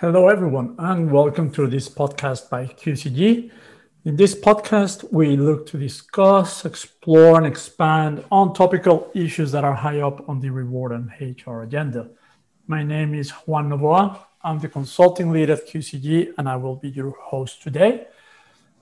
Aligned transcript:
Hello, 0.00 0.28
everyone, 0.28 0.76
and 0.78 1.10
welcome 1.10 1.50
to 1.50 1.66
this 1.66 1.88
podcast 1.88 2.48
by 2.48 2.66
QCG. 2.66 3.50
In 4.04 4.14
this 4.14 4.32
podcast, 4.32 5.12
we 5.12 5.36
look 5.36 5.66
to 5.66 5.76
discuss, 5.76 6.64
explore, 6.64 7.36
and 7.36 7.44
expand 7.44 8.24
on 8.30 8.54
topical 8.54 9.10
issues 9.12 9.50
that 9.50 9.64
are 9.64 9.74
high 9.74 9.98
up 9.98 10.28
on 10.28 10.38
the 10.38 10.50
reward 10.50 10.92
and 10.92 11.10
HR 11.20 11.62
agenda. 11.62 12.10
My 12.68 12.84
name 12.84 13.12
is 13.12 13.30
Juan 13.30 13.70
Novoa. 13.70 14.20
I'm 14.44 14.60
the 14.60 14.68
consulting 14.68 15.32
lead 15.32 15.50
at 15.50 15.66
QCG, 15.66 16.34
and 16.38 16.48
I 16.48 16.54
will 16.54 16.76
be 16.76 16.90
your 16.90 17.10
host 17.20 17.60
today. 17.60 18.06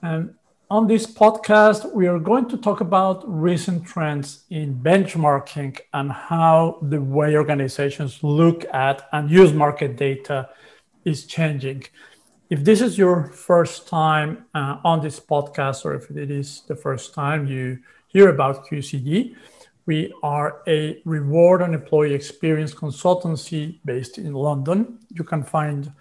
And 0.02 0.34
on 0.70 0.86
this 0.86 1.06
podcast, 1.06 1.94
we 1.94 2.08
are 2.08 2.18
going 2.18 2.46
to 2.50 2.58
talk 2.58 2.82
about 2.82 3.24
recent 3.26 3.86
trends 3.86 4.44
in 4.50 4.74
benchmarking 4.74 5.80
and 5.94 6.12
how 6.12 6.78
the 6.82 7.00
way 7.00 7.36
organizations 7.36 8.22
look 8.22 8.66
at 8.74 9.08
and 9.12 9.30
use 9.30 9.54
market 9.54 9.96
data 9.96 10.50
is 11.06 11.24
changing. 11.24 11.84
If 12.50 12.62
this 12.64 12.82
is 12.82 12.98
your 12.98 13.28
first 13.28 13.88
time 13.88 14.44
uh, 14.54 14.76
on 14.84 15.00
this 15.00 15.18
podcast, 15.18 15.86
or 15.86 15.94
if 15.94 16.10
it 16.10 16.30
is 16.30 16.62
the 16.68 16.76
first 16.76 17.14
time 17.14 17.46
you 17.46 17.78
hear 18.08 18.28
about 18.28 18.66
QCG, 18.66 19.34
we 19.86 20.12
are 20.22 20.62
a 20.66 21.00
reward 21.04 21.62
and 21.62 21.74
employee 21.74 22.12
experience 22.12 22.74
consultancy 22.74 23.78
based 23.84 24.18
in 24.18 24.32
London. 24.34 24.98
You 25.14 25.24
can 25.24 25.42
find 25.42 25.92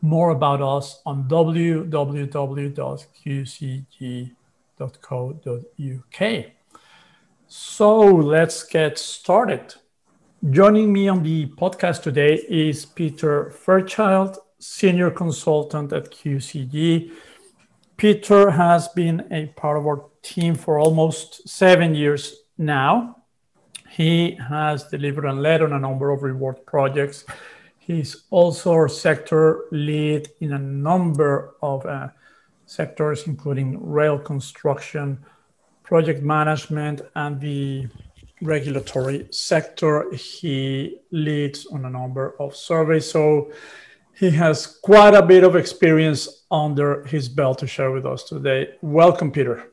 more 0.00 0.30
about 0.30 0.60
us 0.60 1.00
on 1.06 1.24
www.qcg.co.uk. 1.28 2.04
So 7.46 8.00
let's 8.00 8.62
get 8.64 8.98
started. 8.98 9.74
Joining 10.50 10.92
me 10.92 11.08
on 11.08 11.22
the 11.22 11.46
podcast 11.46 12.02
today 12.02 12.34
is 12.48 12.84
Peter 12.84 13.50
Fairchild, 13.50 14.38
senior 14.58 15.10
consultant 15.10 15.92
at 15.92 16.10
QCG. 16.10 17.10
Peter 17.96 18.50
has 18.50 18.88
been 18.88 19.26
a 19.30 19.46
part 19.56 19.78
of 19.78 19.86
our 19.86 20.06
team 20.22 20.54
for 20.54 20.78
almost 20.78 21.48
seven 21.48 21.94
years 21.94 22.34
now. 22.58 23.16
He 23.90 24.36
has 24.48 24.84
delivered 24.84 25.24
and 25.26 25.40
led 25.40 25.62
on 25.62 25.72
a 25.72 25.78
number 25.78 26.10
of 26.10 26.22
reward 26.22 26.66
projects. 26.66 27.24
He's 27.78 28.24
also 28.30 28.72
our 28.72 28.88
sector 28.88 29.66
lead 29.70 30.30
in 30.40 30.52
a 30.54 30.58
number 30.58 31.54
of 31.62 31.84
uh, 31.86 32.08
sectors, 32.66 33.26
including 33.26 33.78
rail 33.86 34.18
construction, 34.18 35.24
project 35.82 36.22
management, 36.22 37.02
and 37.14 37.40
the 37.40 37.86
regulatory 38.40 39.28
sector. 39.30 40.10
He 40.12 40.98
leads 41.10 41.66
on 41.66 41.84
a 41.84 41.90
number 41.90 42.34
of 42.40 42.56
surveys. 42.56 43.10
So 43.10 43.52
he 44.16 44.30
has 44.30 44.66
quite 44.66 45.14
a 45.14 45.22
bit 45.22 45.44
of 45.44 45.56
experience 45.56 46.44
under 46.50 47.04
his 47.04 47.28
belt 47.28 47.58
to 47.58 47.66
share 47.66 47.90
with 47.90 48.06
us 48.06 48.24
today. 48.24 48.74
Welcome, 48.80 49.30
Peter. 49.30 49.70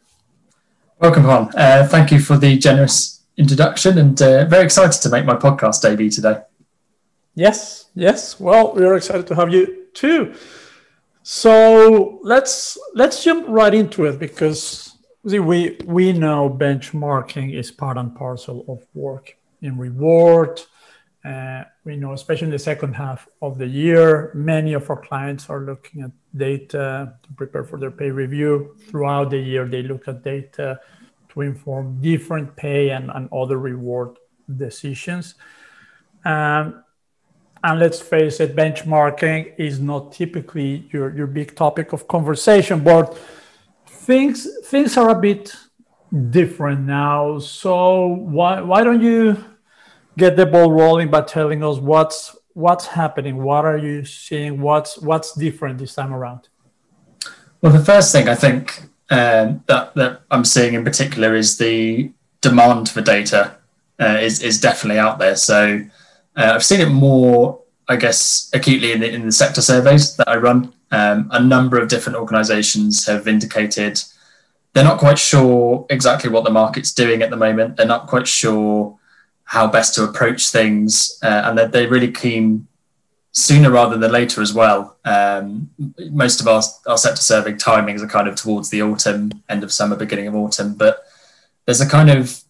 Welcome, 1.00 1.24
Juan. 1.24 1.52
Uh, 1.56 1.88
thank 1.88 2.12
you 2.12 2.20
for 2.20 2.38
the 2.38 2.58
generous 2.58 3.24
introduction 3.38 3.98
and 3.98 4.22
uh, 4.22 4.46
very 4.46 4.66
excited 4.66 5.02
to 5.02 5.10
make 5.10 5.26
my 5.26 5.36
podcast 5.36 5.82
debut 5.82 6.10
today. 6.10 6.42
Yes, 7.36 7.90
yes. 7.96 8.40
Well, 8.40 8.74
we 8.74 8.84
are 8.86 8.96
excited 8.96 9.28
to 9.28 9.36
have 9.36 9.54
you 9.54 9.88
too. 9.94 10.34
So 11.24 12.20
let's 12.24 12.78
let's 12.94 13.24
jump 13.24 13.46
right 13.48 13.74
into 13.74 14.06
it 14.06 14.20
because 14.20 14.98
see, 15.28 15.40
we 15.40 15.78
we 15.86 16.14
know 16.14 16.50
benchmarking 16.50 17.54
is 17.54 17.72
part 17.72 17.98
and 17.98 18.16
parcel 18.16 18.66
of 18.68 18.86
work 18.94 19.38
in 19.62 19.78
reward 19.78 20.62
we 21.84 21.98
know, 21.98 22.14
especially 22.14 22.46
in 22.46 22.52
the 22.52 22.60
second 22.60 22.94
half 22.94 23.28
of 23.42 23.58
the 23.58 23.68
year, 23.68 24.32
many 24.34 24.74
of 24.74 24.90
our 24.90 25.02
clients 25.02 25.50
are 25.50 25.62
looking 25.62 26.02
at 26.02 26.12
data 26.36 27.14
to 27.24 27.34
prepare 27.34 27.64
for 27.64 27.80
their 27.80 27.92
pay 27.92 28.10
review. 28.10 28.76
Throughout 28.90 29.30
the 29.30 29.38
year, 29.38 29.68
they 29.68 29.84
look 29.84 30.08
at 30.08 30.24
data 30.24 30.80
to 31.30 31.42
inform 31.42 32.02
different 32.02 32.56
pay 32.56 32.90
and, 32.90 33.12
other 33.32 33.58
reward 33.58 34.18
decisions. 34.58 35.36
Um, 36.26 36.84
and 37.64 37.80
let's 37.80 38.02
face 38.02 38.40
it, 38.40 38.56
benchmarking 38.56 39.54
is 39.58 39.80
not 39.80 40.14
typically 40.14 40.90
your, 40.92 41.16
your 41.16 41.28
big 41.28 41.56
topic 41.56 41.94
of 41.94 42.08
conversation, 42.08 42.84
but 42.84 43.16
things 43.86 44.48
things 44.66 44.98
are 44.98 45.10
a 45.10 45.20
bit 45.20 45.56
different 46.32 46.82
now. 46.82 47.38
So 47.38 48.08
why 48.08 48.62
why 48.62 48.84
don't 48.84 49.02
you 49.02 49.38
get 50.18 50.36
the 50.36 50.46
ball 50.46 50.72
rolling 50.72 51.10
by 51.10 51.22
telling 51.22 51.64
us 51.64 51.78
what's 51.78 52.36
what's 52.54 52.86
happening 52.86 53.42
what 53.42 53.64
are 53.64 53.78
you 53.78 54.04
seeing 54.04 54.60
what's 54.60 54.98
what's 55.00 55.34
different 55.34 55.78
this 55.78 55.96
time 55.96 56.14
around? 56.14 56.50
Well 57.62 57.72
the 57.72 57.84
first 57.84 58.12
thing 58.12 58.28
i 58.28 58.36
think 58.36 58.84
um, 59.10 59.64
that, 59.68 59.94
that 59.96 60.22
i'm 60.32 60.46
seeing 60.46 60.74
in 60.74 60.84
particular 60.84 61.36
is 61.36 61.58
the 61.58 62.12
demand 62.42 62.90
for 62.90 63.02
data 63.02 63.56
uh, 64.00 64.18
is, 64.20 64.42
is 64.42 64.60
definitely 64.60 65.00
out 65.00 65.20
there. 65.20 65.36
So 65.36 65.82
uh, 66.36 66.52
i've 66.56 66.64
seen 66.64 66.82
it 66.82 66.90
more 66.90 67.62
i 67.88 67.96
guess 67.96 68.50
acutely 68.54 68.92
in 68.92 69.00
the, 69.02 69.10
in 69.14 69.26
the 69.26 69.32
sector 69.32 69.62
surveys 69.62 70.16
that 70.18 70.28
i 70.28 70.36
run. 70.36 70.74
Um, 70.94 71.30
a 71.32 71.42
number 71.42 71.80
of 71.80 71.88
different 71.88 72.18
organizations 72.20 73.06
have 73.06 73.26
indicated 73.26 74.04
they're 74.74 74.84
not 74.84 75.00
quite 75.00 75.18
sure 75.18 75.86
exactly 75.90 76.30
what 76.30 76.44
the 76.44 76.50
market's 76.50 76.94
doing 76.94 77.22
at 77.22 77.30
the 77.30 77.38
moment. 77.38 77.78
They're 77.78 77.86
not 77.86 78.08
quite 78.08 78.28
sure 78.28 78.98
how 79.52 79.68
best 79.68 79.94
to 79.94 80.06
approach 80.06 80.48
things, 80.48 81.20
uh, 81.24 81.42
and 81.44 81.58
that 81.58 81.74
they're 81.74 81.90
really 81.90 82.10
keen 82.10 82.66
sooner 83.34 83.70
rather 83.70 83.98
than 83.98 84.10
later 84.10 84.42
as 84.42 84.54
well. 84.54 84.96
Um, 85.04 85.70
most 86.10 86.40
of 86.40 86.48
our, 86.48 86.62
our 86.88 86.98
sector 86.98 87.22
survey 87.22 87.52
timings 87.52 88.02
are 88.02 88.08
kind 88.08 88.30
of 88.30 88.38
towards 88.38 88.70
the 88.70 88.82
autumn, 88.82 89.30
end 89.50 89.66
of 89.66 89.74
summer, 89.74 89.98
beginning 89.98 90.28
of 90.28 90.36
autumn, 90.36 90.76
but 90.76 91.04
there's 91.66 91.82
a 91.82 91.90
kind 91.90 92.10
of 92.10 92.42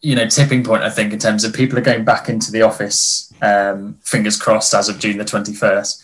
you 0.00 0.16
know 0.16 0.26
tipping 0.26 0.64
point 0.64 0.82
I 0.82 0.90
think 0.90 1.12
in 1.12 1.20
terms 1.20 1.44
of 1.44 1.54
people 1.54 1.78
are 1.78 1.82
going 1.90 2.04
back 2.04 2.28
into 2.28 2.50
the 2.50 2.62
office. 2.62 3.32
Um, 3.40 3.96
fingers 4.02 4.36
crossed 4.36 4.74
as 4.74 4.88
of 4.88 4.98
June 4.98 5.16
the 5.16 5.24
21st. 5.24 6.02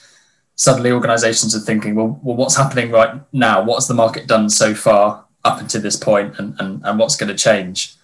Suddenly, 0.54 0.92
organisations 0.92 1.56
are 1.56 1.66
thinking, 1.66 1.96
well, 1.96 2.20
well, 2.22 2.36
what's 2.36 2.56
happening 2.56 2.92
right 2.92 3.20
now? 3.32 3.64
What's 3.64 3.88
the 3.88 3.94
market 3.94 4.28
done 4.28 4.48
so 4.48 4.72
far 4.72 5.24
up 5.44 5.58
until 5.60 5.82
this 5.82 5.96
point, 5.96 6.38
and 6.38 6.54
and, 6.60 6.80
and 6.84 6.96
what's 6.96 7.16
going 7.16 7.36
to 7.36 7.42
change? 7.50 7.96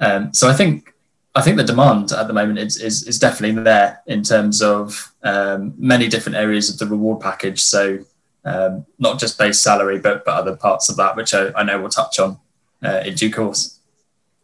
Um, 0.00 0.34
so 0.34 0.50
I 0.50 0.52
think 0.52 0.93
I 1.34 1.42
think 1.42 1.56
the 1.56 1.64
demand 1.64 2.12
at 2.12 2.28
the 2.28 2.32
moment 2.32 2.58
is, 2.60 2.76
is, 2.80 3.02
is 3.04 3.18
definitely 3.18 3.60
there 3.62 4.00
in 4.06 4.22
terms 4.22 4.62
of 4.62 5.12
um, 5.24 5.74
many 5.76 6.08
different 6.08 6.36
areas 6.36 6.70
of 6.70 6.78
the 6.78 6.86
reward 6.86 7.20
package. 7.20 7.60
So 7.60 8.04
um, 8.44 8.86
not 8.98 9.18
just 9.18 9.38
base 9.38 9.58
salary, 9.58 9.98
but 9.98 10.24
but 10.24 10.34
other 10.34 10.56
parts 10.56 10.88
of 10.88 10.96
that, 10.96 11.16
which 11.16 11.34
I, 11.34 11.50
I 11.54 11.62
know 11.62 11.80
we'll 11.80 11.88
touch 11.88 12.18
on 12.18 12.38
uh, 12.84 13.02
in 13.04 13.14
due 13.14 13.32
course. 13.32 13.80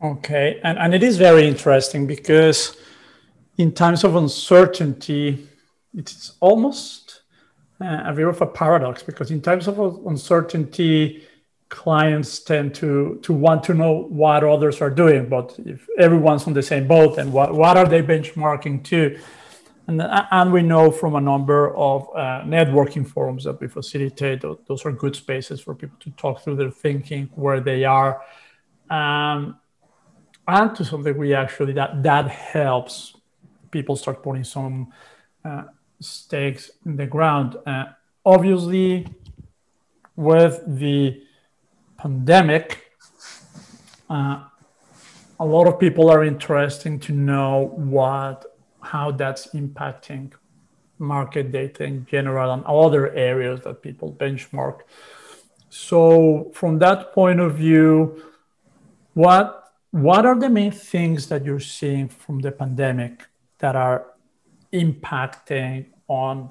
Okay, 0.03 0.61
and 0.65 0.79
and 0.79 0.95
it 0.95 1.03
is 1.03 1.17
very 1.17 1.47
interesting 1.47 2.07
because 2.07 2.77
in 3.59 3.73
times 3.73 4.03
of 4.03 4.17
uncertainty, 4.17 5.47
it's 5.95 6.33
almost 6.41 7.23
uh, 7.81 8.05
a 8.07 8.13
bit 8.15 8.27
of 8.27 8.41
a 8.41 8.47
paradox 8.47 9.03
because 9.03 9.31
in 9.31 9.43
times 9.43 9.69
of 9.69 9.79
uncertainty 10.07 11.23
clients 11.71 12.41
tend 12.41 12.75
to 12.75 13.19
to 13.23 13.33
want 13.33 13.63
to 13.63 13.73
know 13.73 14.03
what 14.09 14.43
others 14.43 14.81
are 14.81 14.91
doing 14.91 15.29
but 15.29 15.57
if 15.65 15.89
everyone's 15.99 16.47
on 16.47 16.53
the 16.53 16.63
same 16.63 16.87
boat 16.87 17.17
and 17.17 17.33
what, 17.33 17.55
what 17.55 17.77
are 17.77 17.87
they 17.87 18.03
benchmarking 18.03 18.85
to? 18.85 19.19
And, 19.87 20.03
and 20.03 20.53
we 20.53 20.63
know 20.63 20.91
from 20.91 21.15
a 21.15 21.21
number 21.21 21.75
of 21.77 22.09
uh, 22.15 22.43
networking 22.45 23.07
forums 23.07 23.45
that 23.45 23.61
we 23.61 23.69
facilitate 23.69 24.43
those 24.43 24.85
are 24.85 24.93
good 24.93 25.17
spaces 25.17 25.61
for 25.61 25.75
people 25.75 25.97
to 26.01 26.11
talk 26.11 26.43
through 26.43 26.57
their 26.57 26.71
thinking 26.71 27.31
where 27.35 27.61
they 27.61 27.85
are. 27.85 28.23
Um, 28.91 29.59
and 30.47 30.75
to 30.77 30.85
some 30.85 31.05
degree 31.05 31.35
actually 31.35 31.73
that 31.75 32.03
that 32.03 32.29
helps 32.29 33.17
people 33.71 33.95
start 33.95 34.23
putting 34.23 34.45
some 34.45 34.93
uh, 35.45 35.65
stakes 36.01 36.73
in 36.85 36.97
the 36.97 37.07
ground. 37.07 37.57
Uh, 37.65 37.85
obviously 38.25 39.07
with 40.17 40.63
the 40.67 41.23
pandemic, 42.01 42.93
uh, 44.09 44.45
a 45.39 45.45
lot 45.45 45.67
of 45.67 45.79
people 45.79 46.11
are 46.11 46.25
interested 46.25 47.01
to 47.03 47.13
know 47.13 47.73
what 47.77 48.47
how 48.83 49.11
that's 49.11 49.49
impacting 49.49 50.33
market 50.99 51.53
data 51.53 51.85
in 51.85 52.07
general 52.07 52.53
and 52.53 52.65
other 52.65 53.13
areas 53.15 53.61
that 53.61 53.83
people 53.83 54.13
benchmark. 54.13 54.81
So 55.69 56.51
from 56.55 56.79
that 56.79 57.13
point 57.13 57.41
of 57.41 57.55
view, 57.55 58.23
what 59.15 59.73
what 59.91 60.25
are 60.25 60.39
the 60.39 60.49
main 60.49 60.73
things 60.73 61.29
that 61.29 61.45
you're 61.45 61.67
seeing 61.79 62.09
from 62.09 62.41
the 62.41 62.53
pandemic 62.53 63.27
that 63.59 63.77
are 63.77 64.07
impacting 64.73 65.87
on 66.09 66.51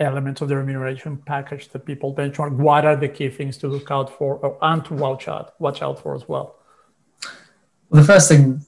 elements 0.00 0.40
of 0.40 0.48
the 0.48 0.56
remuneration 0.56 1.16
package 1.16 1.68
that 1.68 1.86
people 1.86 2.14
benchmark? 2.14 2.52
What 2.52 2.84
are 2.84 2.96
the 2.96 3.08
key 3.08 3.28
things 3.28 3.56
to 3.58 3.68
look 3.68 3.90
out 3.90 4.16
for 4.16 4.36
or, 4.36 4.58
and 4.62 4.84
to 4.86 4.94
watch 4.94 5.28
out 5.28 5.54
watch 5.60 5.82
out 5.82 6.00
for 6.00 6.14
as 6.14 6.28
well? 6.28 6.56
Well, 7.90 8.02
the 8.02 8.06
first 8.06 8.28
thing 8.28 8.64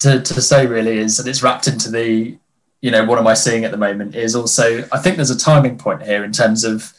to, 0.00 0.20
to 0.20 0.42
say 0.42 0.66
really 0.66 0.98
is 0.98 1.16
that 1.16 1.26
it's 1.28 1.42
wrapped 1.42 1.68
into 1.68 1.90
the 1.90 2.38
you 2.82 2.90
know, 2.90 3.04
what 3.04 3.18
am 3.18 3.28
I 3.28 3.34
seeing 3.34 3.64
at 3.64 3.70
the 3.70 3.78
moment 3.78 4.16
is 4.16 4.34
also, 4.34 4.86
I 4.90 4.98
think 4.98 5.16
there's 5.16 5.30
a 5.30 5.38
timing 5.38 5.78
point 5.78 6.02
here 6.02 6.24
in 6.24 6.32
terms 6.32 6.64
of, 6.64 6.92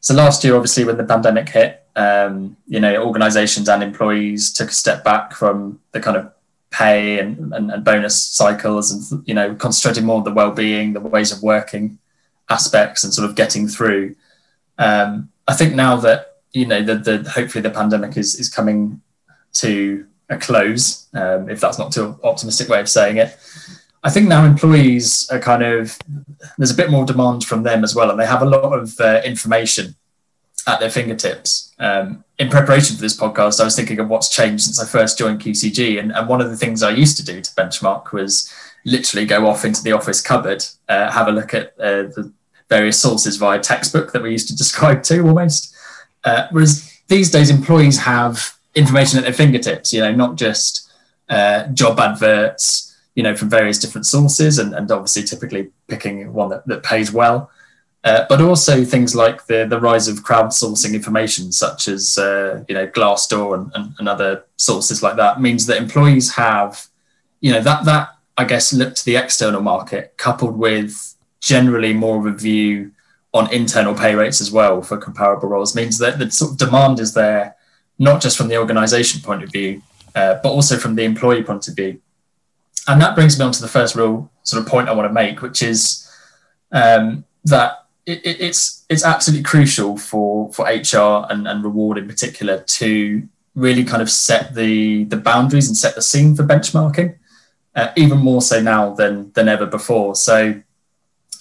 so 0.00 0.14
last 0.14 0.42
year, 0.42 0.56
obviously, 0.56 0.84
when 0.84 0.96
the 0.96 1.04
pandemic 1.04 1.50
hit, 1.50 1.86
um, 1.94 2.56
you 2.66 2.80
know, 2.80 3.04
organizations 3.04 3.68
and 3.68 3.82
employees 3.82 4.50
took 4.50 4.70
a 4.70 4.72
step 4.72 5.04
back 5.04 5.34
from 5.34 5.78
the 5.92 6.00
kind 6.00 6.16
of 6.16 6.32
pay 6.70 7.18
and, 7.18 7.52
and, 7.52 7.70
and 7.70 7.84
bonus 7.84 8.18
cycles 8.18 8.90
and, 9.12 9.28
you 9.28 9.34
know, 9.34 9.54
concentrated 9.54 10.04
more 10.04 10.16
on 10.16 10.24
the 10.24 10.32
well-being, 10.32 10.94
the 10.94 11.00
ways 11.00 11.32
of 11.32 11.42
working 11.42 11.98
aspects 12.50 13.04
and 13.04 13.14
sort 13.14 13.28
of 13.28 13.36
getting 13.36 13.68
through. 13.68 14.16
Um, 14.78 15.30
I 15.48 15.54
think 15.54 15.74
now 15.74 15.96
that, 15.96 16.38
you 16.52 16.66
know, 16.66 16.82
the, 16.82 16.96
the 16.96 17.30
hopefully 17.30 17.62
the 17.62 17.70
pandemic 17.70 18.16
is, 18.16 18.34
is 18.34 18.48
coming 18.48 19.00
to 19.54 20.06
a 20.28 20.36
close, 20.36 21.06
um, 21.14 21.48
if 21.48 21.60
that's 21.60 21.78
not 21.78 21.92
too 21.92 22.18
optimistic 22.22 22.68
way 22.68 22.80
of 22.80 22.88
saying 22.88 23.16
it, 23.16 23.36
I 24.02 24.10
think 24.10 24.28
now 24.28 24.44
employees 24.44 25.28
are 25.30 25.38
kind 25.38 25.62
of 25.62 25.98
there's 26.56 26.70
a 26.70 26.76
bit 26.76 26.90
more 26.90 27.04
demand 27.04 27.44
from 27.44 27.62
them 27.64 27.84
as 27.84 27.94
well, 27.94 28.10
and 28.10 28.18
they 28.18 28.26
have 28.26 28.42
a 28.42 28.46
lot 28.46 28.72
of 28.72 28.98
uh, 28.98 29.20
information 29.24 29.94
at 30.66 30.80
their 30.80 30.90
fingertips. 30.90 31.74
Um, 31.78 32.24
in 32.38 32.48
preparation 32.48 32.96
for 32.96 33.02
this 33.02 33.16
podcast, 33.16 33.60
I 33.60 33.64
was 33.64 33.76
thinking 33.76 33.98
of 33.98 34.08
what's 34.08 34.28
changed 34.28 34.64
since 34.64 34.80
I 34.80 34.86
first 34.86 35.18
joined 35.18 35.40
QCG, 35.40 35.98
and, 36.00 36.12
and 36.12 36.28
one 36.28 36.40
of 36.40 36.48
the 36.48 36.56
things 36.56 36.82
I 36.82 36.90
used 36.90 37.16
to 37.18 37.24
do 37.24 37.40
to 37.40 37.50
benchmark 37.52 38.12
was 38.12 38.52
literally 38.86 39.26
go 39.26 39.46
off 39.46 39.64
into 39.64 39.82
the 39.82 39.92
office 39.92 40.22
cupboard, 40.22 40.64
uh, 40.88 41.10
have 41.10 41.28
a 41.28 41.32
look 41.32 41.52
at 41.52 41.74
uh, 41.78 42.08
the 42.14 42.32
various 42.70 42.98
sources 42.98 43.36
via 43.36 43.60
textbook 43.60 44.12
that 44.12 44.22
we 44.22 44.30
used 44.30 44.48
to 44.48 44.56
describe 44.64 45.02
to 45.02 45.20
almost. 45.20 45.74
Uh, 46.24 46.46
whereas 46.50 46.90
these 47.08 47.30
days, 47.30 47.50
employees 47.50 47.98
have 47.98 48.56
information 48.74 49.18
at 49.18 49.24
their 49.24 49.34
fingertips. 49.34 49.92
You 49.92 50.00
know, 50.00 50.14
not 50.14 50.36
just 50.36 50.90
uh, 51.28 51.66
job 51.68 52.00
adverts 52.00 52.90
you 53.14 53.22
know, 53.22 53.36
from 53.36 53.48
various 53.48 53.78
different 53.78 54.06
sources 54.06 54.58
and, 54.58 54.74
and 54.74 54.90
obviously 54.90 55.22
typically 55.22 55.70
picking 55.88 56.32
one 56.32 56.48
that, 56.50 56.66
that 56.66 56.82
pays 56.82 57.12
well. 57.12 57.50
Uh, 58.02 58.24
but 58.30 58.40
also 58.40 58.82
things 58.82 59.14
like 59.14 59.44
the, 59.46 59.66
the 59.68 59.78
rise 59.78 60.08
of 60.08 60.24
crowdsourcing 60.24 60.94
information, 60.94 61.52
such 61.52 61.86
as 61.86 62.16
uh, 62.16 62.64
you 62.66 62.74
know 62.74 62.86
Glassdoor 62.86 63.54
and, 63.54 63.70
and, 63.74 63.94
and, 63.98 64.08
other 64.08 64.44
sources 64.56 65.02
like 65.02 65.16
that, 65.16 65.38
means 65.38 65.66
that 65.66 65.76
employees 65.76 66.34
have, 66.36 66.86
you 67.42 67.52
know, 67.52 67.60
that 67.60 67.84
that 67.84 68.08
I 68.38 68.44
guess 68.44 68.72
look 68.72 68.94
to 68.94 69.04
the 69.04 69.16
external 69.16 69.60
market, 69.60 70.14
coupled 70.16 70.56
with 70.56 71.14
generally 71.40 71.92
more 71.92 72.18
of 72.18 72.26
a 72.26 72.36
view 72.36 72.92
on 73.32 73.52
internal 73.52 73.94
pay 73.94 74.14
rates 74.14 74.40
as 74.40 74.50
well 74.50 74.82
for 74.82 74.96
comparable 74.96 75.48
roles, 75.48 75.74
means 75.74 75.98
that 75.98 76.18
the 76.18 76.30
sort 76.30 76.52
of 76.52 76.58
demand 76.58 77.00
is 77.00 77.14
there, 77.14 77.56
not 77.98 78.20
just 78.20 78.36
from 78.36 78.48
the 78.48 78.56
organisation 78.56 79.20
point 79.20 79.42
of 79.42 79.50
view, 79.50 79.82
uh, 80.14 80.34
but 80.42 80.50
also 80.50 80.76
from 80.76 80.96
the 80.96 81.04
employee 81.04 81.42
point 81.42 81.68
of 81.68 81.76
view 81.76 82.00
and 82.88 83.00
that 83.00 83.14
brings 83.14 83.38
me 83.38 83.44
on 83.44 83.52
to 83.52 83.62
the 83.62 83.68
first 83.68 83.94
real 83.94 84.30
sort 84.42 84.62
of 84.62 84.68
point 84.68 84.88
I 84.88 84.92
want 84.92 85.08
to 85.08 85.12
make, 85.12 85.42
which 85.42 85.62
is 85.62 86.10
um, 86.72 87.24
that 87.44 87.86
it, 88.06 88.24
it, 88.24 88.40
it's 88.40 88.84
it's 88.88 89.04
absolutely 89.04 89.44
crucial 89.44 89.96
for 89.96 90.52
for 90.52 90.64
HR 90.66 91.26
and, 91.30 91.46
and 91.46 91.62
reward 91.62 91.98
in 91.98 92.08
particular 92.08 92.62
to 92.62 93.28
really 93.54 93.84
kind 93.84 94.02
of 94.02 94.10
set 94.10 94.54
the 94.54 95.04
the 95.04 95.16
boundaries 95.16 95.68
and 95.68 95.76
set 95.76 95.94
the 95.94 96.02
scene 96.02 96.34
for 96.34 96.42
benchmarking, 96.42 97.16
uh, 97.76 97.92
even 97.96 98.18
more 98.18 98.42
so 98.42 98.60
now 98.60 98.94
than 98.94 99.30
than 99.32 99.48
ever 99.48 99.66
before. 99.66 100.14
So 100.14 100.60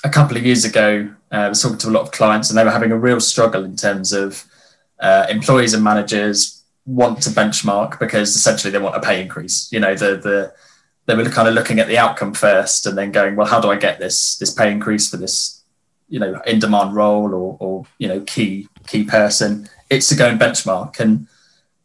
a 0.03 0.09
couple 0.09 0.37
of 0.37 0.45
years 0.45 0.65
ago, 0.65 1.09
uh, 1.31 1.35
I 1.35 1.49
was 1.49 1.61
talking 1.61 1.77
to 1.79 1.89
a 1.89 1.91
lot 1.91 2.03
of 2.03 2.11
clients, 2.11 2.49
and 2.49 2.57
they 2.57 2.63
were 2.63 2.71
having 2.71 2.91
a 2.91 2.97
real 2.97 3.19
struggle 3.19 3.63
in 3.63 3.75
terms 3.75 4.13
of 4.13 4.45
uh, 4.99 5.27
employees 5.29 5.73
and 5.73 5.83
managers 5.83 6.63
want 6.85 7.21
to 7.21 7.29
benchmark 7.29 7.99
because 7.99 8.35
essentially 8.35 8.71
they 8.71 8.79
want 8.79 8.95
a 8.95 9.01
pay 9.01 9.21
increase. 9.21 9.71
You 9.71 9.79
know, 9.79 9.95
the 9.95 10.17
the 10.17 10.53
they 11.05 11.15
were 11.15 11.25
kind 11.29 11.47
of 11.47 11.53
looking 11.53 11.79
at 11.79 11.87
the 11.87 11.97
outcome 11.97 12.33
first 12.33 12.85
and 12.85 12.97
then 12.97 13.11
going, 13.11 13.35
well, 13.35 13.47
how 13.47 13.59
do 13.59 13.69
I 13.69 13.77
get 13.77 13.99
this 13.99 14.37
this 14.37 14.53
pay 14.53 14.71
increase 14.71 15.09
for 15.09 15.17
this, 15.17 15.63
you 16.07 16.19
know, 16.19 16.39
in 16.45 16.59
demand 16.59 16.95
role 16.95 17.33
or, 17.33 17.57
or 17.59 17.85
you 17.97 18.07
know 18.07 18.21
key 18.21 18.67
key 18.87 19.03
person? 19.03 19.67
It's 19.89 20.07
to 20.09 20.15
go 20.15 20.29
and 20.29 20.39
benchmark. 20.39 20.99
And 20.99 21.27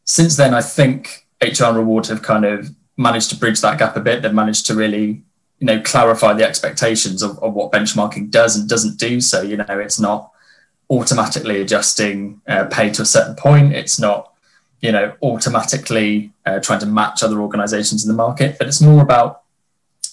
since 0.04 0.36
then, 0.36 0.54
I 0.54 0.60
think 0.60 1.26
HR 1.42 1.64
and 1.64 1.78
Reward 1.78 2.06
have 2.06 2.22
kind 2.22 2.44
of 2.44 2.70
managed 2.96 3.30
to 3.30 3.36
bridge 3.36 3.60
that 3.62 3.78
gap 3.78 3.96
a 3.96 4.00
bit. 4.00 4.22
They've 4.22 4.32
managed 4.32 4.66
to 4.66 4.74
really, 4.74 5.22
you 5.64 5.76
know, 5.76 5.80
clarify 5.80 6.34
the 6.34 6.46
expectations 6.46 7.22
of, 7.22 7.38
of 7.38 7.54
what 7.54 7.72
benchmarking 7.72 8.30
does 8.30 8.56
and 8.56 8.68
doesn't 8.68 8.98
do. 8.98 9.20
So 9.20 9.40
you 9.40 9.56
know, 9.56 9.78
it's 9.86 9.98
not 9.98 10.30
automatically 10.90 11.62
adjusting 11.62 12.42
uh, 12.46 12.64
pay 12.66 12.90
to 12.90 13.02
a 13.02 13.06
certain 13.06 13.34
point. 13.34 13.72
It's 13.72 13.98
not 13.98 14.34
you 14.84 14.92
know, 14.92 15.14
automatically 15.22 16.30
uh, 16.44 16.60
trying 16.60 16.78
to 16.80 16.84
match 16.84 17.22
other 17.22 17.40
organizations 17.40 18.04
in 18.04 18.08
the 18.08 18.22
market, 18.26 18.58
but 18.58 18.68
it's 18.68 18.82
more 18.82 19.02
about, 19.02 19.40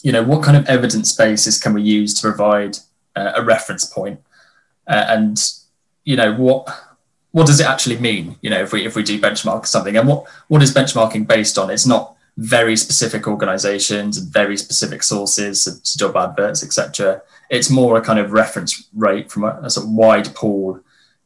you 0.01 0.13
know, 0.13 0.23
what 0.23 0.41
kind 0.45 0.55
of 0.55 0.65
evidence 0.67 1.11
basis 1.13 1.59
can 1.59 1.73
we 1.73 1.81
use 1.81 2.13
to 2.13 2.21
provide 2.21 2.77
uh, 3.17 3.33
a 3.35 3.43
reference 3.43 3.83
point? 3.83 4.21
Uh, 4.87 5.03
and, 5.09 5.37
you 6.05 6.15
know, 6.15 6.33
what 6.33 6.69
what 7.33 7.47
does 7.47 7.59
it 7.59 7.65
actually 7.65 7.97
mean, 7.97 8.37
you 8.41 8.49
know, 8.49 8.61
if 8.61 8.71
we 8.71 8.85
if 8.85 8.95
we 8.95 9.03
do 9.03 9.19
benchmark 9.19 9.65
something 9.65 9.97
and 9.97 10.07
what 10.07 10.25
what 10.47 10.63
is 10.63 10.73
benchmarking 10.73 11.27
based 11.27 11.57
on? 11.57 11.69
It's 11.69 11.85
not 11.85 12.15
very 12.37 12.75
specific 12.75 13.27
organizations 13.27 14.17
and 14.17 14.31
very 14.31 14.57
specific 14.57 15.03
sources, 15.03 15.65
job 15.97 16.15
adverts, 16.15 16.63
etc. 16.63 17.21
It's 17.49 17.69
more 17.69 17.97
a 17.97 18.01
kind 18.01 18.19
of 18.19 18.31
reference 18.31 18.87
rate 18.93 19.31
from 19.31 19.43
a, 19.43 19.59
a 19.63 19.69
sort 19.69 19.85
of 19.85 19.91
wide 19.91 20.33
pool 20.33 20.79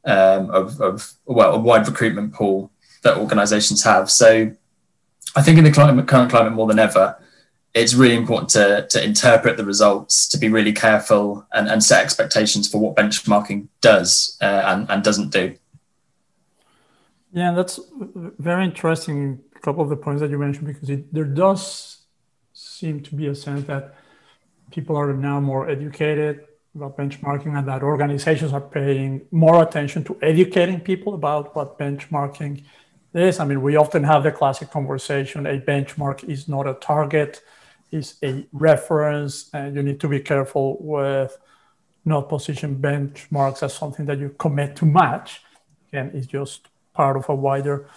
um, 0.06 0.50
of, 0.50 0.82
of, 0.82 1.14
well, 1.26 1.54
a 1.54 1.60
wide 1.60 1.88
recruitment 1.88 2.34
pool 2.34 2.72
that 3.04 3.18
organizations 3.18 3.84
have. 3.84 4.10
So 4.10 4.52
I 5.36 5.42
think 5.42 5.58
in 5.58 5.64
the 5.64 5.72
climate, 5.72 6.08
current 6.08 6.32
climate 6.32 6.54
more 6.54 6.68
than 6.68 6.80
ever, 6.80 7.18
it's 7.74 7.94
really 7.94 8.16
important 8.16 8.50
to, 8.52 8.88
to 8.90 9.04
interpret 9.04 9.58
the 9.58 9.66
results, 9.66 10.28
to 10.30 10.38
be 10.38 10.48
really 10.48 10.72
careful 10.72 11.46
and, 11.54 11.68
and 11.68 11.84
set 11.84 12.04
expectations 12.04 12.70
for 12.70 12.80
what 12.80 12.96
benchmarking 12.96 13.68
does 13.82 14.38
uh, 14.42 14.64
and, 14.66 14.90
and 14.90 15.04
doesn't 15.04 15.32
do. 15.32 15.56
Yeah, 17.34 17.52
that's 17.52 17.82
very 18.40 18.64
interesting. 18.64 19.42
Couple 19.66 19.82
of 19.82 19.90
the 19.90 19.98
points 19.98 20.22
that 20.22 20.30
you 20.30 20.38
mentioned, 20.38 20.68
because 20.68 20.92
it, 20.92 21.12
there 21.12 21.26
does 21.26 22.04
seem 22.54 23.02
to 23.02 23.16
be 23.16 23.26
a 23.26 23.34
sense 23.34 23.66
that 23.66 23.96
people 24.70 24.96
are 24.96 25.12
now 25.12 25.40
more 25.40 25.68
educated 25.68 26.46
about 26.76 26.96
benchmarking 26.96 27.58
and 27.58 27.68
that 27.68 27.82
organizations 27.82 28.54
are 28.54 28.62
paying 28.62 29.26
more 29.32 29.64
attention 29.64 30.04
to 30.04 30.20
educating 30.22 30.80
people 30.80 31.16
about 31.16 31.56
what 31.56 31.80
benchmarking 31.80 32.64
is. 33.16 33.40
I 33.40 33.46
mean, 33.46 33.64
we 33.64 33.76
often 33.76 34.04
have 34.04 34.22
the 34.22 34.32
classic 34.32 34.70
conversation 34.70 35.48
a 35.48 35.60
benchmark 35.60 36.24
is 36.30 36.48
not 36.48 36.68
a 36.68 36.76
target, 36.76 37.42
is 37.90 38.18
a 38.22 38.46
reference, 38.54 39.50
and 39.52 39.76
you 39.76 39.82
need 39.82 40.00
to 40.02 40.08
be 40.08 40.20
careful 40.20 40.78
with 40.80 41.36
not 42.06 42.30
position 42.30 42.76
benchmarks 42.76 43.64
as 43.64 43.74
something 43.74 44.06
that 44.06 44.20
you 44.20 44.30
commit 44.38 44.76
to 44.76 44.86
match. 44.86 45.42
Again, 45.88 46.12
it's 46.14 46.28
just 46.28 46.68
part 46.94 47.18
of 47.18 47.28
a 47.30 47.34
wider 47.34 47.90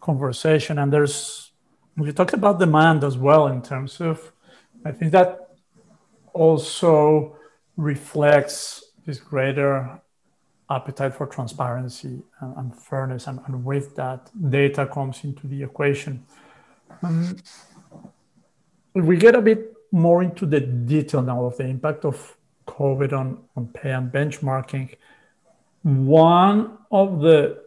conversation. 0.00 0.78
And 0.78 0.92
there's, 0.92 1.52
we 1.96 2.12
talked 2.12 2.34
about 2.34 2.58
demand 2.58 3.04
as 3.04 3.16
well 3.16 3.46
in 3.48 3.62
terms 3.62 4.00
of, 4.00 4.32
I 4.84 4.92
think 4.92 5.12
that 5.12 5.50
also 6.32 7.36
reflects 7.76 8.92
this 9.06 9.18
greater 9.18 10.00
appetite 10.70 11.14
for 11.14 11.26
transparency 11.26 12.22
and, 12.40 12.56
and 12.56 12.76
fairness, 12.76 13.26
and, 13.26 13.40
and, 13.46 13.64
with 13.64 13.96
that, 13.96 14.30
data 14.50 14.86
comes 14.86 15.24
into 15.24 15.46
the 15.48 15.62
equation. 15.62 16.24
Um, 17.02 17.36
we 18.94 19.16
get 19.16 19.34
a 19.34 19.42
bit 19.42 19.74
more 19.90 20.22
into 20.22 20.46
the 20.46 20.60
detail 20.60 21.22
now 21.22 21.44
of 21.44 21.56
the 21.56 21.66
impact 21.66 22.04
of 22.04 22.36
COVID 22.66 23.12
on, 23.12 23.38
on 23.56 23.66
pay 23.68 23.90
and 23.90 24.12
benchmarking, 24.12 24.94
one 25.82 26.78
of 26.90 27.20
the 27.20 27.64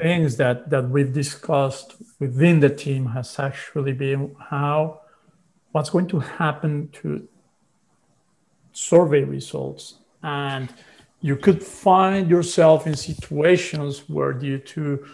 things 0.00 0.36
that, 0.36 0.70
that 0.70 0.88
we've 0.88 1.12
discussed 1.12 1.96
within 2.18 2.60
the 2.60 2.70
team 2.70 3.06
has 3.06 3.38
actually 3.38 3.92
been 3.92 4.34
how 4.50 5.00
what's 5.72 5.90
going 5.90 6.08
to 6.08 6.20
happen 6.20 6.88
to 6.92 7.28
survey 8.72 9.22
results. 9.24 9.96
And 10.22 10.72
you 11.20 11.36
could 11.36 11.62
find 11.62 12.30
yourself 12.30 12.86
in 12.86 12.96
situations 12.96 14.08
where 14.08 14.32
due 14.32 14.58
to 14.58 15.06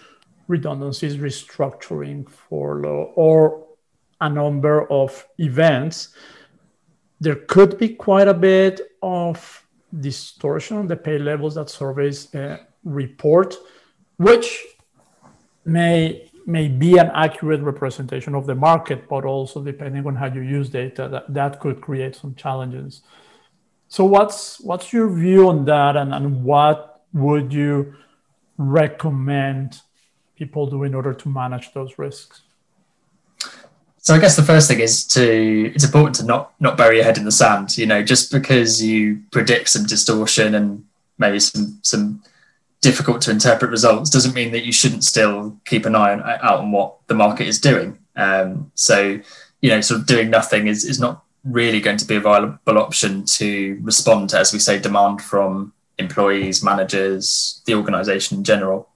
redundancies, 0.49 1.17
restructuring, 1.17 2.31
furlough, 2.31 3.13
or 3.17 3.67
a 4.21 4.31
number 4.31 4.91
of 4.91 5.27
events, 5.39 6.15
there 7.21 7.35
could 7.35 7.77
be 7.79 7.89
quite 7.89 8.29
a 8.29 8.35
bit 8.35 8.81
of 9.03 9.67
distortion 10.01 10.77
on 10.77 10.87
the 10.87 10.97
pay 10.97 11.19
levels 11.19 11.57
that 11.57 11.71
surveys 11.71 12.33
uh, 12.35 12.59
report, 12.85 13.57
which 14.17 14.65
may 15.67 16.31
may 16.47 16.69
be 16.69 16.97
an 16.97 17.11
accurate 17.13 17.61
representation 17.61 18.35
of 18.35 18.47
the 18.47 18.55
market, 18.55 19.09
but 19.09 19.25
also 19.25 19.63
depending 19.63 20.07
on 20.07 20.15
how 20.15 20.27
you 20.27 20.41
use 20.41 20.69
data, 20.69 21.09
that, 21.09 21.35
that 21.35 21.59
could 21.59 21.81
create 21.81 22.15
some 22.15 22.37
challenges. 22.37 23.03
So 23.89 24.05
what's 24.05 24.61
what's 24.61 24.93
your 24.93 25.11
view 25.11 25.49
on 25.49 25.65
that, 25.67 25.97
and, 25.97 26.15
and 26.15 26.45
what 26.45 27.03
would 27.13 27.53
you 27.53 27.95
recommend 28.59 29.81
people 30.37 30.67
do 30.67 30.85
in 30.85 30.95
order 30.95 31.13
to 31.15 31.29
manage 31.29 31.73
those 31.73 31.99
risks? 31.99 32.43
So 33.99 34.15
I 34.15 34.21
guess 34.21 34.37
the 34.37 34.43
first 34.43 34.69
thing 34.69 34.79
is 34.79 35.05
to 35.09 35.73
it's 35.75 35.85
important 35.85 36.17
to 36.17 36.25
not 36.25 36.53
not 36.61 36.77
bury 36.77 36.97
your 36.97 37.05
head 37.05 37.19
in 37.19 37.25
the 37.25 37.33
sand. 37.33 37.77
You 37.77 37.87
know, 37.87 38.03
just 38.03 38.31
because 38.31 38.83
you 38.83 39.23
predict 39.33 39.69
some 39.69 39.85
distortion 39.85 40.55
and 40.55 40.85
maybe 41.19 41.41
some 41.41 41.79
some 41.83 42.23
difficult 42.87 43.21
to 43.21 43.33
interpret 43.33 43.73
results 43.73 44.11
doesn't 44.11 44.33
mean 44.33 44.53
that 44.53 44.65
you 44.65 44.71
shouldn't 44.71 45.03
still 45.03 45.59
keep 45.65 45.87
an 45.87 45.97
eye 45.97 46.13
on, 46.13 46.23
out 46.23 46.61
on 46.61 46.71
what 46.71 46.95
the 47.09 47.15
market 47.15 47.49
is 47.49 47.61
doing. 47.61 47.99
Um, 48.15 48.71
so 48.75 49.19
you 49.61 49.71
know, 49.71 49.81
sort 49.81 50.01
of 50.01 50.07
doing 50.07 50.31
nothing 50.31 50.69
is 50.69 50.85
is 50.85 51.01
not 51.01 51.25
really 51.43 51.81
going 51.81 51.97
to 51.97 52.05
be 52.05 52.17
a 52.17 52.21
viable 52.21 52.79
option 52.79 53.25
to 53.25 53.79
respond 53.83 54.31
to, 54.31 54.39
as 54.39 54.53
we 54.53 54.61
say, 54.61 54.79
demand 54.79 55.21
from 55.21 55.73
employees, 55.99 56.63
managers, 56.63 57.63
the 57.67 57.75
organization 57.75 58.39
in 58.39 58.45
general. 58.45 58.89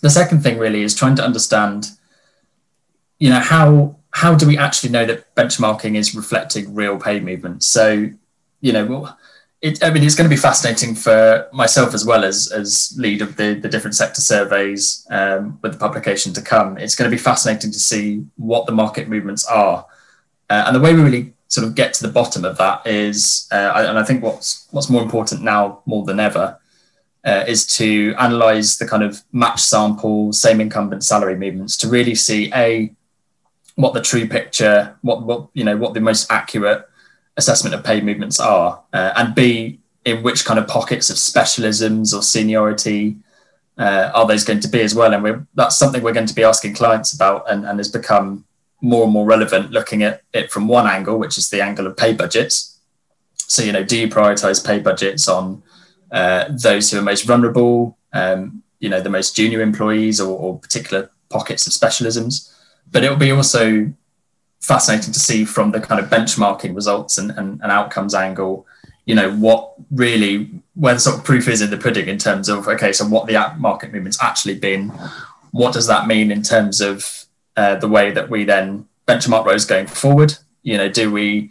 The 0.00 0.10
second 0.10 0.42
thing 0.42 0.58
really 0.58 0.82
is 0.82 0.94
trying 0.94 1.16
to 1.16 1.24
understand, 1.24 1.88
you 3.18 3.30
know, 3.30 3.40
how 3.40 3.96
how 4.12 4.34
do 4.36 4.46
we 4.46 4.56
actually 4.56 4.90
know 4.90 5.06
that 5.06 5.34
benchmarking 5.34 5.96
is 5.96 6.14
reflecting 6.14 6.74
real 6.74 6.96
pay 6.98 7.18
movements? 7.18 7.66
So, 7.66 8.10
you 8.60 8.72
know, 8.72 9.14
it, 9.62 9.84
I 9.84 9.90
mean, 9.90 10.02
it's 10.02 10.14
going 10.14 10.28
to 10.28 10.34
be 10.34 10.40
fascinating 10.40 10.94
for 10.94 11.46
myself 11.52 11.92
as 11.92 12.06
well 12.06 12.24
as 12.24 12.50
as 12.50 12.94
lead 12.96 13.20
of 13.20 13.36
the 13.36 13.54
the 13.54 13.68
different 13.68 13.94
sector 13.94 14.20
surveys 14.20 15.06
um, 15.10 15.58
with 15.62 15.72
the 15.72 15.78
publication 15.78 16.32
to 16.34 16.42
come. 16.42 16.78
It's 16.78 16.94
going 16.94 17.10
to 17.10 17.14
be 17.14 17.20
fascinating 17.20 17.70
to 17.70 17.78
see 17.78 18.24
what 18.36 18.66
the 18.66 18.72
market 18.72 19.08
movements 19.08 19.44
are, 19.46 19.86
uh, 20.48 20.64
and 20.66 20.74
the 20.74 20.80
way 20.80 20.94
we 20.94 21.02
really 21.02 21.34
sort 21.48 21.66
of 21.66 21.74
get 21.74 21.92
to 21.94 22.06
the 22.06 22.12
bottom 22.12 22.44
of 22.44 22.56
that 22.58 22.86
is, 22.86 23.48
uh, 23.50 23.72
and 23.74 23.98
I 23.98 24.04
think 24.04 24.22
what's 24.22 24.66
what's 24.70 24.88
more 24.88 25.02
important 25.02 25.42
now 25.42 25.82
more 25.84 26.04
than 26.06 26.20
ever 26.20 26.58
uh, 27.24 27.44
is 27.46 27.66
to 27.76 28.14
analyze 28.18 28.78
the 28.78 28.88
kind 28.88 29.02
of 29.02 29.22
match 29.32 29.60
sample, 29.60 30.32
same 30.32 30.60
incumbent 30.60 31.04
salary 31.04 31.36
movements 31.36 31.76
to 31.78 31.88
really 31.88 32.14
see 32.14 32.50
a 32.54 32.94
what 33.74 33.92
the 33.92 34.00
true 34.00 34.26
picture, 34.26 34.96
what 35.02 35.22
what 35.22 35.48
you 35.52 35.64
know, 35.64 35.76
what 35.76 35.92
the 35.92 36.00
most 36.00 36.32
accurate 36.32 36.88
assessment 37.40 37.74
of 37.74 37.82
pay 37.90 37.98
movements 38.08 38.38
are, 38.38 38.70
uh, 38.92 39.12
and 39.18 39.34
b 39.34 39.44
in 40.04 40.22
which 40.26 40.44
kind 40.48 40.58
of 40.60 40.66
pockets 40.66 41.10
of 41.12 41.16
specialisms 41.16 42.14
or 42.16 42.22
seniority 42.22 43.16
uh, 43.84 44.06
are 44.14 44.26
those 44.26 44.44
going 44.44 44.60
to 44.60 44.68
be 44.76 44.82
as 44.88 44.94
well, 44.94 45.12
and 45.14 45.46
that's 45.58 45.76
something 45.76 46.02
we're 46.02 46.18
going 46.20 46.32
to 46.32 46.40
be 46.40 46.44
asking 46.52 46.74
clients 46.74 47.10
about, 47.18 47.40
and, 47.50 47.60
and 47.66 47.78
has 47.78 47.90
become 48.00 48.44
more 48.80 49.04
and 49.04 49.12
more 49.12 49.26
relevant 49.26 49.70
looking 49.70 50.02
at 50.02 50.22
it 50.32 50.50
from 50.50 50.68
one 50.68 50.86
angle, 50.86 51.18
which 51.18 51.36
is 51.36 51.50
the 51.50 51.62
angle 51.68 51.86
of 51.86 51.96
pay 51.96 52.12
budgets. 52.22 52.78
So, 53.36 53.62
you 53.62 53.72
know, 53.72 53.84
do 53.90 53.98
you 53.98 54.08
prioritize 54.08 54.64
pay 54.64 54.78
budgets 54.78 55.28
on 55.28 55.62
uh, 56.12 56.44
those 56.50 56.90
who 56.90 56.98
are 56.98 57.02
most 57.02 57.24
vulnerable, 57.26 57.98
um, 58.12 58.62
you 58.78 58.88
know, 58.88 59.00
the 59.00 59.10
most 59.10 59.36
junior 59.36 59.60
employees 59.60 60.20
or, 60.20 60.32
or 60.38 60.58
particular 60.58 61.10
pockets 61.28 61.66
of 61.66 61.72
specialisms? 61.72 62.34
But 62.90 63.04
it 63.04 63.10
will 63.10 63.16
be 63.28 63.32
also 63.32 63.92
fascinating 64.60 65.12
to 65.12 65.20
see 65.20 65.44
from 65.44 65.72
the 65.72 65.80
kind 65.80 66.02
of 66.02 66.10
benchmarking 66.10 66.74
results 66.74 67.18
and, 67.18 67.30
and, 67.32 67.60
and 67.62 67.72
outcomes 67.72 68.14
angle, 68.14 68.66
you 69.06 69.14
know, 69.14 69.32
what 69.36 69.72
really, 69.90 70.50
where 70.74 70.94
the 70.94 71.00
sort 71.00 71.18
of 71.18 71.24
proof 71.24 71.48
is 71.48 71.62
in 71.62 71.70
the 71.70 71.76
pudding 71.76 72.08
in 72.08 72.18
terms 72.18 72.48
of, 72.48 72.68
okay, 72.68 72.92
so 72.92 73.04
what 73.04 73.26
the 73.26 73.54
market 73.58 73.92
movement's 73.92 74.22
actually 74.22 74.54
been, 74.58 74.88
what 75.50 75.72
does 75.72 75.86
that 75.86 76.06
mean 76.06 76.30
in 76.30 76.42
terms 76.42 76.80
of 76.80 77.24
uh, 77.56 77.74
the 77.76 77.88
way 77.88 78.10
that 78.10 78.30
we 78.30 78.44
then 78.44 78.86
benchmark 79.06 79.44
those 79.44 79.64
going 79.64 79.86
forward. 79.86 80.34
You 80.62 80.78
know, 80.78 80.88
do 80.88 81.10
we 81.10 81.50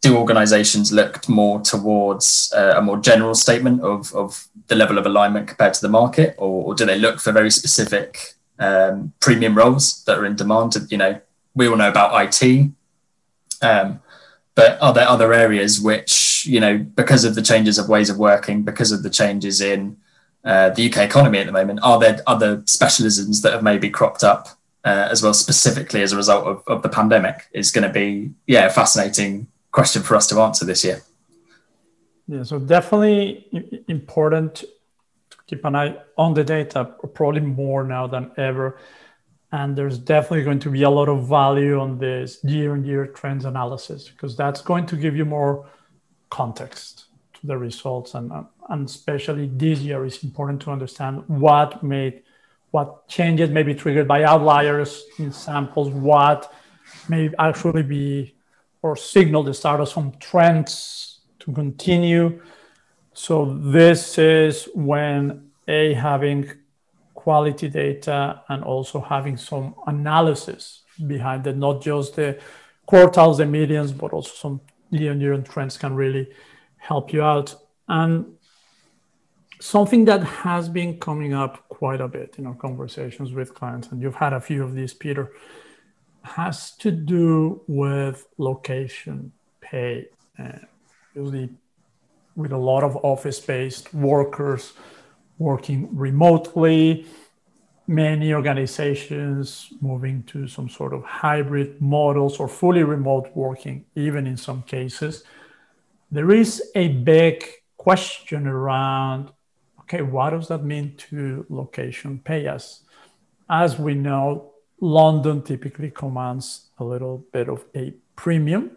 do 0.00 0.16
organizations 0.16 0.92
look 0.92 1.28
more 1.28 1.60
towards 1.60 2.52
uh, 2.56 2.74
a 2.76 2.82
more 2.82 2.98
general 2.98 3.34
statement 3.34 3.82
of, 3.82 4.12
of 4.14 4.48
the 4.66 4.74
level 4.74 4.98
of 4.98 5.06
alignment 5.06 5.46
compared 5.48 5.74
to 5.74 5.80
the 5.80 5.88
market, 5.88 6.34
or, 6.38 6.64
or 6.64 6.74
do 6.74 6.84
they 6.84 6.98
look 6.98 7.20
for 7.20 7.30
very 7.32 7.50
specific 7.50 8.34
um, 8.58 9.12
premium 9.20 9.56
roles 9.56 10.02
that 10.04 10.18
are 10.18 10.26
in 10.26 10.34
demand? 10.34 10.74
You 10.90 10.98
know, 10.98 11.20
we 11.54 11.68
all 11.68 11.76
know 11.76 11.88
about 11.88 12.42
IT, 12.42 12.70
um, 13.62 14.00
but 14.54 14.80
are 14.82 14.92
there 14.92 15.08
other 15.08 15.32
areas 15.32 15.80
which, 15.80 16.46
you 16.46 16.60
know, 16.60 16.78
because 16.78 17.24
of 17.24 17.34
the 17.34 17.42
changes 17.42 17.78
of 17.78 17.88
ways 17.88 18.10
of 18.10 18.18
working, 18.18 18.62
because 18.62 18.92
of 18.92 19.02
the 19.02 19.10
changes 19.10 19.60
in 19.60 19.96
uh, 20.44 20.70
the 20.70 20.90
UK 20.90 20.98
economy 20.98 21.38
at 21.38 21.46
the 21.46 21.52
moment, 21.52 21.80
are 21.82 21.98
there 21.98 22.20
other 22.26 22.58
specialisms 22.58 23.42
that 23.42 23.52
have 23.52 23.62
maybe 23.62 23.88
cropped 23.88 24.24
up 24.24 24.48
uh, 24.84 25.08
as 25.10 25.22
well, 25.22 25.32
specifically 25.32 26.02
as 26.02 26.12
a 26.12 26.16
result 26.16 26.46
of, 26.46 26.62
of 26.66 26.82
the 26.82 26.88
pandemic, 26.88 27.48
is 27.52 27.70
going 27.70 27.86
to 27.86 27.92
be 27.92 28.32
yeah 28.46 28.66
a 28.66 28.70
fascinating 28.70 29.46
question 29.70 30.02
for 30.02 30.16
us 30.16 30.26
to 30.26 30.40
answer 30.40 30.64
this 30.64 30.84
year. 30.84 31.02
Yeah, 32.26 32.42
so 32.42 32.58
definitely 32.58 33.84
important 33.88 34.64
to 35.30 35.36
keep 35.46 35.64
an 35.64 35.76
eye 35.76 35.96
on 36.16 36.34
the 36.34 36.44
data, 36.44 36.84
probably 36.84 37.40
more 37.40 37.84
now 37.84 38.06
than 38.06 38.32
ever. 38.36 38.78
And 39.52 39.76
there's 39.76 39.98
definitely 39.98 40.44
going 40.44 40.60
to 40.60 40.70
be 40.70 40.82
a 40.82 40.90
lot 40.90 41.08
of 41.08 41.28
value 41.28 41.78
on 41.78 41.98
this 41.98 42.42
year 42.42 42.72
on 42.72 42.84
year 42.84 43.06
trends 43.06 43.44
analysis 43.44 44.08
because 44.08 44.34
that's 44.34 44.62
going 44.62 44.86
to 44.86 44.96
give 44.96 45.14
you 45.14 45.26
more 45.26 45.68
context 46.30 47.04
to 47.34 47.46
the 47.46 47.58
results. 47.58 48.14
And, 48.14 48.32
um, 48.32 48.48
and 48.70 48.88
especially 48.88 49.50
this 49.52 49.80
year 49.80 50.06
is 50.06 50.24
important 50.24 50.62
to 50.62 50.70
understand 50.70 51.24
what 51.28 51.82
made 51.82 52.22
what 52.70 53.06
changes 53.06 53.50
may 53.50 53.62
be 53.62 53.74
triggered 53.74 54.08
by 54.08 54.24
outliers 54.24 55.04
in 55.18 55.30
samples, 55.30 55.90
what 55.90 56.50
may 57.06 57.30
actually 57.38 57.82
be 57.82 58.34
or 58.80 58.96
signal 58.96 59.42
the 59.42 59.54
start 59.54 59.80
of 59.80 59.88
some 59.88 60.12
trends 60.18 61.20
to 61.38 61.52
continue. 61.52 62.40
So 63.12 63.58
this 63.60 64.16
is 64.16 64.68
when 64.74 65.50
a 65.68 65.92
having 65.92 66.50
quality 67.22 67.68
data 67.68 68.42
and 68.48 68.64
also 68.64 69.00
having 69.00 69.36
some 69.36 69.74
analysis 69.86 70.82
behind 71.06 71.46
it, 71.46 71.56
not 71.56 71.80
just 71.80 72.16
the 72.16 72.38
quartiles, 72.90 73.36
the 73.36 73.44
medians, 73.44 73.96
but 73.96 74.12
also 74.12 74.32
some 74.34 74.60
year-on-year 74.90 75.36
trends 75.38 75.78
can 75.78 75.94
really 75.94 76.26
help 76.78 77.12
you 77.12 77.22
out. 77.22 77.54
And 77.88 78.34
something 79.60 80.04
that 80.06 80.22
has 80.24 80.68
been 80.68 80.98
coming 80.98 81.32
up 81.32 81.68
quite 81.68 82.00
a 82.00 82.08
bit 82.08 82.34
in 82.38 82.46
our 82.46 82.56
conversations 82.56 83.32
with 83.32 83.54
clients, 83.54 83.88
and 83.88 84.02
you've 84.02 84.16
had 84.16 84.32
a 84.32 84.40
few 84.40 84.64
of 84.64 84.74
these, 84.74 84.92
Peter, 84.92 85.30
has 86.22 86.76
to 86.76 86.90
do 86.90 87.62
with 87.68 88.26
location 88.38 89.32
pay. 89.60 90.06
Uh, 90.38 90.58
usually, 91.14 91.50
with 92.34 92.52
a 92.52 92.58
lot 92.70 92.82
of 92.82 92.96
office 93.04 93.38
based 93.38 93.94
workers 93.94 94.72
working 95.38 95.88
remotely, 95.96 97.06
many 97.86 98.32
organizations 98.32 99.72
moving 99.80 100.22
to 100.24 100.46
some 100.46 100.68
sort 100.68 100.92
of 100.92 101.02
hybrid 101.02 101.80
models 101.80 102.38
or 102.38 102.48
fully 102.48 102.82
remote 102.82 103.30
working, 103.34 103.84
even 103.94 104.26
in 104.26 104.36
some 104.36 104.62
cases. 104.62 105.24
There 106.10 106.30
is 106.30 106.62
a 106.74 106.88
big 106.88 107.44
question 107.76 108.46
around 108.46 109.32
okay, 109.80 110.02
what 110.02 110.30
does 110.30 110.48
that 110.48 110.64
mean 110.64 110.94
to 110.96 111.44
location 111.48 112.18
pay 112.18 112.46
us? 112.46 112.82
As 113.50 113.78
we 113.78 113.94
know, 113.94 114.52
London 114.80 115.42
typically 115.42 115.90
commands 115.90 116.70
a 116.78 116.84
little 116.84 117.24
bit 117.32 117.48
of 117.48 117.64
a 117.74 117.92
premium. 118.16 118.72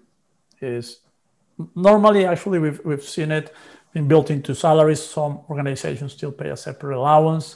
Is 0.61 0.99
normally 1.75 2.25
actually 2.25 2.59
we've 2.59 2.81
we've 2.83 3.03
seen 3.03 3.31
it 3.31 3.53
being 3.95 4.09
built 4.09 4.29
into 4.29 4.53
salaries. 4.53 5.01
Some 5.01 5.39
organizations 5.49 6.11
still 6.11 6.33
pay 6.33 6.49
a 6.49 6.57
separate 6.57 6.97
allowance, 6.97 7.47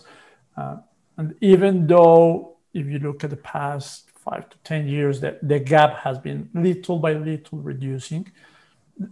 uh, 0.56 0.78
and 1.18 1.36
even 1.42 1.86
though 1.86 2.56
if 2.74 2.86
you 2.88 2.98
look 3.00 3.26
at 3.26 3.30
the 3.30 3.36
past 3.36 4.10
five 4.26 4.50
to 4.50 4.58
ten 4.64 4.88
years, 4.88 5.20
that 5.20 5.46
the 5.46 5.60
gap 5.60 5.98
has 5.98 6.18
been 6.18 6.50
little 6.54 6.98
by 6.98 7.12
little 7.12 7.58
reducing. 7.60 8.32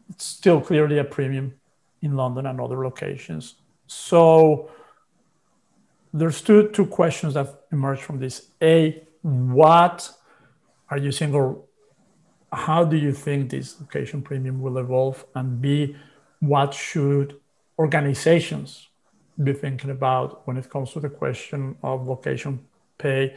It's 0.10 0.24
still 0.24 0.62
clearly 0.62 1.00
a 1.00 1.04
premium 1.04 1.54
in 2.02 2.16
London 2.16 2.46
and 2.46 2.62
other 2.62 2.82
locations. 2.82 3.56
So 3.88 4.72
there's 6.14 6.42
two 6.42 6.70
two 6.70 6.86
questions 6.86 7.34
that 7.34 7.50
emerge 7.74 8.00
from 8.00 8.20
this. 8.20 8.52
A, 8.62 9.04
what 9.22 10.10
are 10.90 10.98
you 10.98 11.12
seeing 11.12 11.36
or 11.36 11.62
how 12.54 12.86
do 12.86 12.96
you 12.96 13.12
think 13.12 13.50
this 13.50 13.78
location 13.82 14.22
premium 14.22 14.62
will 14.62 14.78
evolve? 14.78 15.26
And 15.36 15.62
B, 15.62 15.98
what 16.40 16.74
should 16.74 17.40
organizations 17.80 18.88
be 19.44 19.54
thinking 19.54 19.92
about 19.92 20.48
when 20.48 20.58
it 20.58 20.70
comes 20.70 20.94
to 20.94 21.00
the 21.00 21.10
question 21.10 21.78
of 21.84 22.08
location 22.08 22.66
pay 22.98 23.36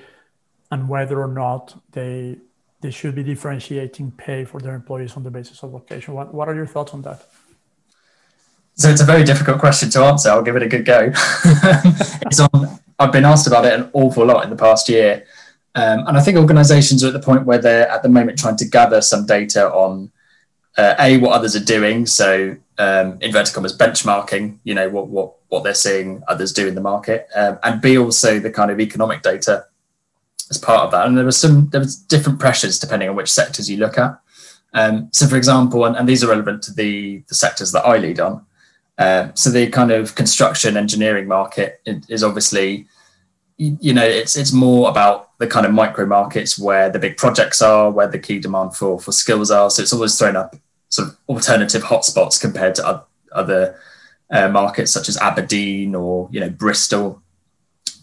and 0.71 0.89
whether 0.89 1.21
or 1.21 1.29
not 1.29 1.81
they 1.93 2.39
they 2.81 2.91
should 2.91 3.15
be 3.15 3.23
differentiating 3.23 4.11
pay 4.13 4.45
for 4.45 4.59
their 4.59 4.75
employees 4.75 5.15
on 5.17 5.23
the 5.23 5.31
basis 5.31 5.63
of 5.63 5.73
location. 5.73 6.15
What, 6.15 6.33
what 6.33 6.49
are 6.49 6.55
your 6.55 6.67
thoughts 6.67 6.95
on 6.95 7.03
that? 7.03 7.27
So 8.75 8.89
it's 8.89 9.03
a 9.03 9.05
very 9.05 9.23
difficult 9.23 9.59
question 9.59 9.91
to 9.91 10.01
answer. 10.01 10.31
I'll 10.31 10.43
give 10.43 10.57
it 10.57 10.63
a 10.63 10.69
good 10.69 10.87
go. 10.87 11.13
it's 12.25 12.41
on, 12.41 12.81
I've 12.99 13.13
been 13.13 13.27
asked 13.27 13.47
about 13.47 13.67
it 13.67 13.79
an 13.79 13.91
awful 13.93 14.25
lot 14.25 14.45
in 14.45 14.51
the 14.51 14.57
past 14.57 14.89
year. 14.89 15.27
Um, 15.75 16.07
and 16.07 16.17
I 16.17 16.23
think 16.23 16.39
organizations 16.39 17.05
are 17.05 17.09
at 17.09 17.13
the 17.13 17.21
point 17.21 17.45
where 17.45 17.59
they're 17.59 17.89
at 17.89 18.03
the 18.03 18.09
moment 18.09 18.39
trying 18.39 18.57
to 18.57 18.65
gather 18.65 19.03
some 19.03 19.27
data 19.27 19.71
on 19.71 20.11
uh, 20.77 20.95
A, 20.99 21.19
what 21.19 21.33
others 21.33 21.57
are 21.57 21.65
doing. 21.65 22.07
So, 22.07 22.57
um, 22.79 23.19
inverted 23.21 23.55
commas, 23.55 23.77
benchmarking, 23.77 24.59
you 24.65 24.75
know, 24.75 24.89
what, 24.89 25.09
what, 25.09 25.35
what 25.49 25.65
they're 25.65 25.75
seeing 25.75 26.23
others 26.29 26.53
do 26.53 26.67
in 26.67 26.75
the 26.75 26.81
market. 26.81 27.29
Um, 27.35 27.59
and 27.63 27.81
B, 27.81 27.99
also 27.99 28.39
the 28.39 28.51
kind 28.51 28.71
of 28.71 28.81
economic 28.81 29.23
data 29.23 29.67
as 30.51 30.59
part 30.59 30.85
of 30.85 30.91
that. 30.91 31.07
And 31.07 31.17
there 31.17 31.25
was 31.25 31.37
some 31.37 31.69
there 31.71 31.81
was 31.81 31.97
different 31.97 32.41
pressures 32.41 32.79
depending 32.79 33.09
on 33.09 33.17
which 33.17 33.31
sectors 33.31 33.71
you 33.71 33.77
look 33.77 33.99
at. 33.99 34.19
Um, 34.73 35.09
so, 35.13 35.27
for 35.27 35.37
example, 35.37 35.85
and, 35.85 35.97
and, 35.97 36.09
these 36.09 36.23
are 36.23 36.29
relevant 36.29 36.63
to 36.65 36.73
the 36.73 37.23
the 37.29 37.35
sectors 37.35 37.73
that 37.73 37.85
I 37.85 37.97
lead 37.97 38.21
on. 38.21 38.45
Uh, 38.99 39.29
so, 39.35 39.51
the 39.51 39.69
kind 39.69 39.91
of 39.91 40.15
construction 40.15 40.77
engineering 40.77 41.27
market 41.27 41.81
is 41.85 42.23
obviously, 42.23 42.87
you 43.61 43.93
know, 43.93 44.05
it's 44.05 44.39
it's 44.39 44.53
more 44.53 44.89
about 44.89 45.37
the 45.39 45.47
kind 45.47 45.67
of 45.67 45.73
micro 45.73 46.07
markets 46.07 46.59
where 46.59 46.89
the 46.89 46.99
big 46.99 47.19
projects 47.19 47.61
are, 47.61 47.91
where 47.91 48.07
the 48.07 48.19
key 48.19 48.39
demand 48.39 48.75
for 48.75 48.99
for 48.99 49.13
skills 49.13 49.51
are. 49.51 49.69
So, 49.71 49.83
it's 49.83 49.93
always 49.93 50.19
thrown 50.19 50.35
up 50.35 50.57
sort 50.89 51.09
of 51.09 51.17
alternative 51.29 51.83
hotspots 51.83 52.41
compared 52.41 52.75
to 52.77 53.05
other 53.33 53.79
uh, 54.31 54.49
markets 54.49 54.93
such 54.93 55.11
as 55.11 55.19
Aberdeen 55.19 55.95
or 55.95 56.31
you 56.33 56.41
know 56.41 56.49
Bristol, 56.49 57.23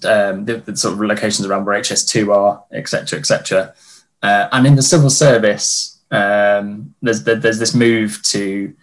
um, 0.06 0.46
the, 0.46 0.58
the, 0.58 0.78
sort 0.78 0.94
of 0.94 1.02
locations 1.02 1.48
around 1.48 1.66
where 1.66 1.80
HS2 1.80 2.34
are, 2.36 2.64
etc., 2.72 3.18
etc. 3.18 3.74
Uh, 4.22 4.50
and 4.52 4.68
in 4.68 4.76
the 4.76 4.84
civil 4.84 5.10
service, 5.10 6.00
um, 6.12 6.94
there's 7.02 7.24
there's 7.24 7.58
this 7.58 7.74
move 7.74 8.22
to 8.24 8.76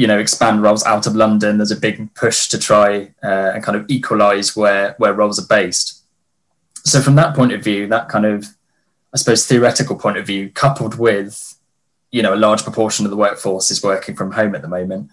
you 0.00 0.06
know 0.06 0.18
expand 0.18 0.62
roles 0.62 0.84
out 0.84 1.06
of 1.06 1.14
London. 1.16 1.58
There's 1.58 1.76
a 1.78 1.84
big 1.88 2.14
push 2.14 2.48
to 2.48 2.58
try 2.58 2.88
uh, 3.22 3.52
and 3.54 3.62
kind 3.62 3.76
of 3.76 3.84
equalise 3.88 4.56
where 4.56 4.94
where 4.98 5.12
roles 5.12 5.38
are 5.42 5.46
based. 5.46 6.02
So 6.84 7.00
from 7.00 7.16
that 7.16 7.34
point 7.34 7.52
of 7.52 7.62
view, 7.62 7.86
that 7.88 8.08
kind 8.08 8.26
of 8.26 8.46
I 9.12 9.16
suppose 9.18 9.46
theoretical 9.46 9.96
point 9.96 10.18
of 10.18 10.26
view, 10.26 10.50
coupled 10.50 10.98
with 10.98 11.56
you 12.10 12.22
know 12.22 12.34
a 12.34 12.44
large 12.46 12.62
proportion 12.62 13.04
of 13.06 13.10
the 13.10 13.16
workforce 13.16 13.70
is 13.70 13.82
working 13.82 14.14
from 14.16 14.32
home 14.32 14.54
at 14.54 14.62
the 14.62 14.68
moment 14.68 15.10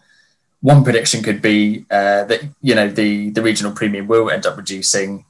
one 0.65 0.83
prediction 0.83 1.21
could 1.21 1.43
be 1.43 1.85
uh, 1.91 2.23
that 2.23 2.41
you 2.59 2.73
know 2.73 2.89
the 2.89 3.29
the 3.29 3.41
regional 3.43 3.71
premium 3.71 4.07
will 4.07 4.31
end 4.31 4.47
up 4.47 4.57
reducing, 4.57 5.23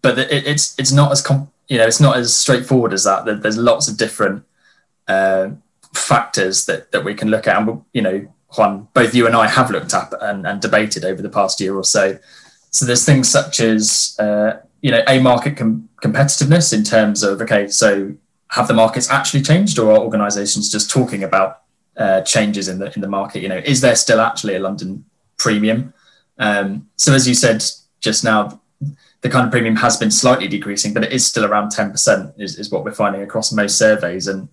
but 0.00 0.18
it, 0.18 0.46
it's 0.46 0.74
it's 0.78 0.92
not 0.92 1.12
as 1.12 1.20
com- 1.20 1.50
you 1.68 1.76
know 1.76 1.86
it's 1.86 2.00
not 2.00 2.16
as 2.16 2.34
straightforward 2.34 2.94
as 2.94 3.04
that. 3.04 3.42
There's 3.42 3.58
lots 3.58 3.86
of 3.86 3.98
different 3.98 4.44
uh, 5.08 5.50
factors 5.92 6.64
that 6.64 6.90
that 6.92 7.04
we 7.04 7.14
can 7.14 7.28
look 7.28 7.46
at, 7.46 7.60
and 7.60 7.84
you 7.92 8.00
know, 8.00 8.26
Juan, 8.56 8.88
both 8.94 9.14
you 9.14 9.26
and 9.26 9.34
I 9.34 9.48
have 9.48 9.70
looked 9.70 9.94
at 9.94 10.12
and, 10.20 10.46
and 10.46 10.60
debated 10.60 11.04
over 11.04 11.22
the 11.22 11.30
past 11.30 11.60
year 11.60 11.74
or 11.74 11.84
so. 11.84 12.18
So 12.70 12.84
there's 12.84 13.04
things 13.04 13.28
such 13.28 13.60
as 13.60 14.16
uh, 14.18 14.60
you 14.80 14.90
know 14.90 15.02
a 15.08 15.20
market 15.20 15.56
com- 15.56 15.88
competitiveness 16.02 16.72
in 16.72 16.84
terms 16.84 17.22
of 17.22 17.40
okay, 17.40 17.68
so 17.68 18.14
have 18.48 18.68
the 18.68 18.74
markets 18.74 19.10
actually 19.10 19.42
changed, 19.42 19.78
or 19.78 19.92
are 19.92 19.98
organisations 19.98 20.70
just 20.70 20.90
talking 20.90 21.24
about 21.24 21.62
uh, 21.96 22.20
changes 22.22 22.68
in 22.68 22.78
the 22.78 22.92
in 22.94 23.00
the 23.00 23.08
market. 23.08 23.42
You 23.42 23.48
know, 23.48 23.62
is 23.64 23.80
there 23.80 23.96
still 23.96 24.20
actually 24.20 24.56
a 24.56 24.60
London 24.60 25.04
premium? 25.38 25.94
Um, 26.38 26.88
so 26.96 27.14
as 27.14 27.28
you 27.28 27.34
said 27.34 27.64
just 28.00 28.24
now, 28.24 28.60
the 29.20 29.28
kind 29.28 29.46
of 29.46 29.52
premium 29.52 29.76
has 29.76 29.96
been 29.96 30.10
slightly 30.10 30.48
decreasing, 30.48 30.92
but 30.92 31.04
it 31.04 31.12
is 31.12 31.24
still 31.24 31.44
around 31.44 31.70
ten 31.70 31.90
percent. 31.90 32.34
Is, 32.38 32.58
is 32.58 32.70
what 32.70 32.84
we're 32.84 32.92
finding 32.92 33.22
across 33.22 33.52
most 33.52 33.78
surveys, 33.78 34.26
and 34.26 34.48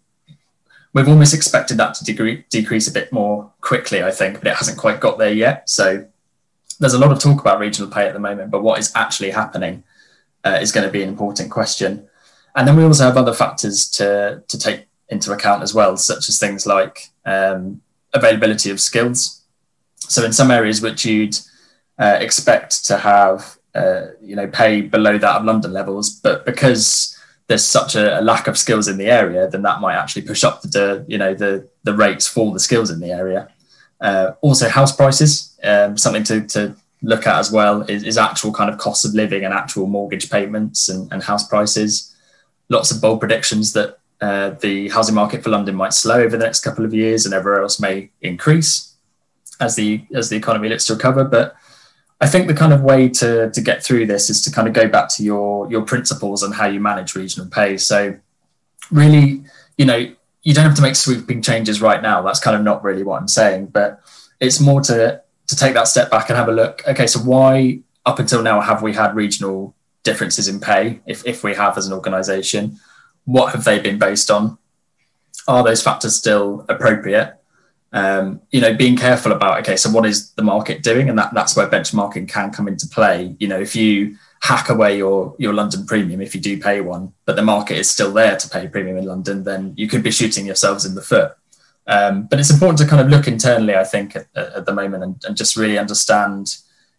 we've 0.93 1.08
almost 1.08 1.34
expected 1.34 1.77
that 1.77 1.93
to 1.96 2.05
decre- 2.05 2.48
decrease 2.50 2.88
a 2.88 2.91
bit 2.91 3.12
more 3.12 3.51
quickly, 3.62 4.03
I 4.03 4.12
think, 4.12 4.39
but 4.39 4.48
it 4.48 4.55
hasn't 4.55 4.77
quite 4.77 5.00
got 5.00 5.17
there 5.17 5.34
yet. 5.34 5.69
So 5.69 6.05
there's 6.79 6.93
a 6.93 7.00
lot 7.00 7.12
of 7.12 7.19
talk 7.19 7.41
about 7.41 7.60
regional 7.60 7.91
pay 7.91 8.08
at 8.08 8.13
the 8.13 8.19
moment, 8.19 8.51
but 8.51 8.63
what 8.63 8.79
is 8.79 8.91
actually 8.96 9.31
happening 9.31 9.84
uh, 10.43 10.60
is 10.62 10.72
going 10.72 10.86
to 10.86 10.91
be 10.91 11.03
an 11.03 11.10
important 11.10 11.51
question. 11.51 12.08
And 12.55 12.67
then 12.67 12.75
we 12.75 12.84
also 12.84 13.03
have 13.03 13.17
other 13.17 13.34
factors 13.34 13.89
to 13.91 14.43
to 14.48 14.58
take 14.58 14.88
into 15.10 15.31
account 15.31 15.63
as 15.63 15.74
well, 15.74 15.98
such 15.98 16.29
as 16.29 16.39
things 16.39 16.65
like 16.65 17.10
um, 17.25 17.81
availability 18.13 18.69
of 18.69 18.79
skills. 18.79 19.41
So 19.98 20.24
in 20.24 20.34
some 20.34 20.51
areas 20.51 20.81
which 20.81 21.05
you'd 21.05 21.38
uh, 21.98 22.17
expect 22.19 22.86
to 22.86 22.98
have, 22.98 23.58
uh, 23.75 24.08
you 24.22 24.36
know, 24.36 24.48
pay 24.48 24.81
below 24.81 25.17
that 25.17 25.36
of 25.36 25.46
London 25.46 25.74
levels, 25.74 26.10
but 26.10 26.46
because 26.46 27.18
there's 27.50 27.65
such 27.65 27.96
a, 27.96 28.20
a, 28.20 28.22
lack 28.22 28.48
of 28.48 28.58
skills 28.58 28.88
in 28.88 28.98
the 28.98 29.08
area, 29.08 29.50
then 29.50 29.63
that 29.63 29.82
might 29.82 29.96
actually 29.96 30.22
push 30.22 30.44
up 30.44 30.62
the, 30.62 31.03
you 31.08 31.18
know, 31.18 31.34
the 31.34 31.68
the 31.84 31.96
rates 31.96 32.27
for 32.27 32.53
the 32.53 32.60
skills 32.60 32.91
in 32.91 33.00
the 33.00 33.12
area. 33.12 33.50
Uh, 34.00 34.34
also, 34.41 34.70
house 34.70 34.96
prices, 34.96 35.60
um, 35.63 35.98
something 35.98 36.24
to, 36.24 36.46
to 36.48 36.75
look 37.01 37.25
at 37.25 37.38
as 37.38 37.51
well 37.51 37.82
is, 37.82 38.03
is, 38.03 38.18
actual 38.20 38.53
kind 38.53 38.70
of 38.70 38.77
cost 38.77 39.03
of 39.03 39.15
living 39.15 39.44
and 39.44 39.53
actual 39.53 39.88
mortgage 39.88 40.30
payments 40.30 40.89
and, 40.89 41.12
and 41.12 41.23
house 41.23 41.47
prices. 41.47 42.15
Lots 42.69 42.91
of 42.91 43.02
bold 43.02 43.19
predictions 43.19 43.73
that 43.73 43.97
uh, 44.21 44.52
the 44.52 44.89
housing 44.89 45.15
market 45.15 45.43
for 45.43 45.50
London 45.50 45.76
might 45.76 45.93
slow 45.93 46.21
over 46.21 46.38
the 46.38 46.45
next 46.45 46.60
couple 46.60 46.86
of 46.86 46.93
years, 46.93 47.26
and 47.26 47.34
everywhere 47.34 47.63
else 47.63 47.80
may 47.80 48.12
increase 48.21 48.93
as 49.60 49.76
the 49.76 50.06
as 50.13 50.30
the 50.30 50.38
economy 50.38 50.69
looks 50.69 50.86
to 50.86 50.93
recover. 50.93 51.23
But 51.23 51.56
I 52.21 52.27
think 52.27 52.47
the 52.47 52.53
kind 52.53 52.73
of 52.73 52.82
way 52.82 53.10
to 53.10 53.49
to 53.51 53.62
get 53.62 53.84
through 53.84 54.05
this 54.08 54.29
is 54.29 54.41
to 54.43 54.51
kind 54.51 54.67
of 54.67 54.73
go 54.73 54.88
back 54.88 55.10
to 55.15 55.23
your 55.23 55.69
your 55.69 55.84
principles 55.84 56.43
and 56.43 56.53
how 56.53 56.67
you 56.67 56.79
manage 56.79 57.15
regional 57.15 57.49
pay. 57.49 57.77
So 57.77 58.17
really, 58.91 59.43
you 59.77 59.86
know, 59.86 60.13
you 60.43 60.53
don't 60.53 60.65
have 60.65 60.75
to 60.75 60.82
make 60.82 60.95
sweeping 60.95 61.41
changes 61.41 61.82
right 61.82 62.01
now. 62.01 62.21
That's 62.21 62.39
kind 62.39 62.55
of 62.55 62.63
not 62.63 62.84
really 62.84 63.03
what 63.03 63.21
I'm 63.21 63.27
saying, 63.27 63.67
but 63.67 64.01
it's 64.39 64.60
more 64.60 64.82
to 64.82 65.21
to 65.47 65.55
take 65.55 65.73
that 65.73 65.88
step 65.88 66.12
back 66.12 66.29
and 66.29 66.38
have 66.38 66.49
a 66.49 66.53
look. 66.53 66.84
Okay, 66.88 67.08
so 67.08 67.19
why 67.19 67.79
up 68.05 68.19
until 68.19 68.41
now 68.41 68.62
have 68.62 68.82
we 68.82 68.93
had 68.93 69.15
regional 69.15 69.75
differences 70.03 70.47
in 70.47 70.60
pay 70.60 71.01
if 71.05 71.25
if 71.25 71.43
we 71.43 71.55
have 71.55 71.77
as 71.77 71.88
an 71.88 71.93
organisation? 71.93 72.79
what 73.29 73.53
have 73.53 73.63
they 73.63 73.79
been 73.79 73.99
based 73.99 74.32
on? 74.32 74.58
Are 75.47 75.63
those 75.63 75.84
factors 75.84 76.15
still 76.15 76.65
appropriate? 76.67 77.38
Um, 77.91 78.41
you 78.52 78.62
know, 78.62 78.73
being 78.75 78.95
careful 78.95 79.32
about 79.32 79.60
okay, 79.62 79.75
so 79.75 79.89
what 79.89 80.06
is 80.06 80.32
the 80.34 80.43
market 80.43 80.84
doing, 80.84 81.10
and 81.10 81.17
that, 81.17 81.34
that's 81.34 81.56
where 81.56 81.67
benchmarking 81.67 82.30
can 82.30 82.52
come 82.52 82.67
into 82.67 82.88
play. 82.88 83.36
You 83.39 83.47
know, 83.47 83.60
if 83.60 83.75
you 83.75 84.17
hack 84.41 84.69
away 84.69 84.97
your 84.97 85.36
your 85.39 85.54
London 85.54 85.86
premium, 85.86 86.21
if 86.21 86.36
you 86.36 86.41
do 86.41 86.60
pay 86.62 86.82
one, 86.82 87.13
but 87.25 87.36
the 87.36 87.41
market 87.41 87.78
is 87.78 87.89
still 87.89 88.12
there 88.12 88.38
to 88.38 88.49
pay 88.49 88.67
premium 88.67 88.97
in 88.97 89.06
London, 89.06 89.43
then 89.43 89.73
you 89.75 89.88
could 89.88 90.04
be 90.04 90.12
shooting 90.12 90.45
yourselves 90.45 90.86
in 90.86 90.95
the 90.95 91.02
foot. 91.02 91.34
Um, 91.88 92.28
but 92.28 92.39
it's 92.39 92.52
important 92.52 92.78
to 92.80 92.86
kind 92.86 93.02
of 93.02 93.10
look 93.10 93.28
internally, 93.28 93.75
I 93.75 93.84
think, 93.84 94.15
at, 94.15 94.28
at 94.36 94.65
the 94.67 94.73
moment, 94.73 95.04
and, 95.04 95.23
and, 95.25 95.36
just 95.36 95.56
really 95.56 95.80
understand, 95.80 96.58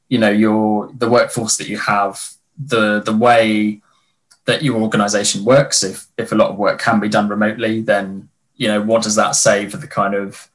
you 0.08 0.18
know, 0.18 0.30
your 0.30 0.90
the 0.92 1.08
workforce 1.08 1.56
that 1.58 1.68
you 1.68 1.78
have, 1.78 2.20
the 2.58 3.00
the 3.00 3.16
way 3.16 3.80
that 4.46 4.62
your 4.62 4.80
organization 4.80 5.44
works 5.44 5.82
if 5.82 6.08
if 6.18 6.32
a 6.32 6.34
lot 6.34 6.50
of 6.50 6.56
work 6.56 6.80
can 6.80 6.98
be 6.98 7.08
done 7.08 7.28
remotely 7.28 7.80
then 7.80 8.28
you 8.56 8.66
know 8.66 8.82
what 8.82 9.02
does 9.02 9.14
that 9.14 9.32
say 9.36 9.68
for 9.68 9.76
the 9.76 9.86
kind 9.86 10.14
of 10.14 10.49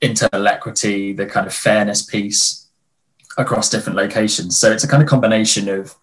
internal 0.00 0.46
equity 0.46 1.12
the 1.12 1.26
kind 1.26 1.46
of 1.46 1.54
fairness 1.54 2.02
piece 2.02 2.66
across 3.36 3.70
different 3.70 3.96
locations. 3.96 4.56
So 4.58 4.70
it's 4.72 4.84
a 4.84 4.88
kind 4.88 5.02
of 5.02 5.08
combination 5.08 5.68
of 5.68 5.94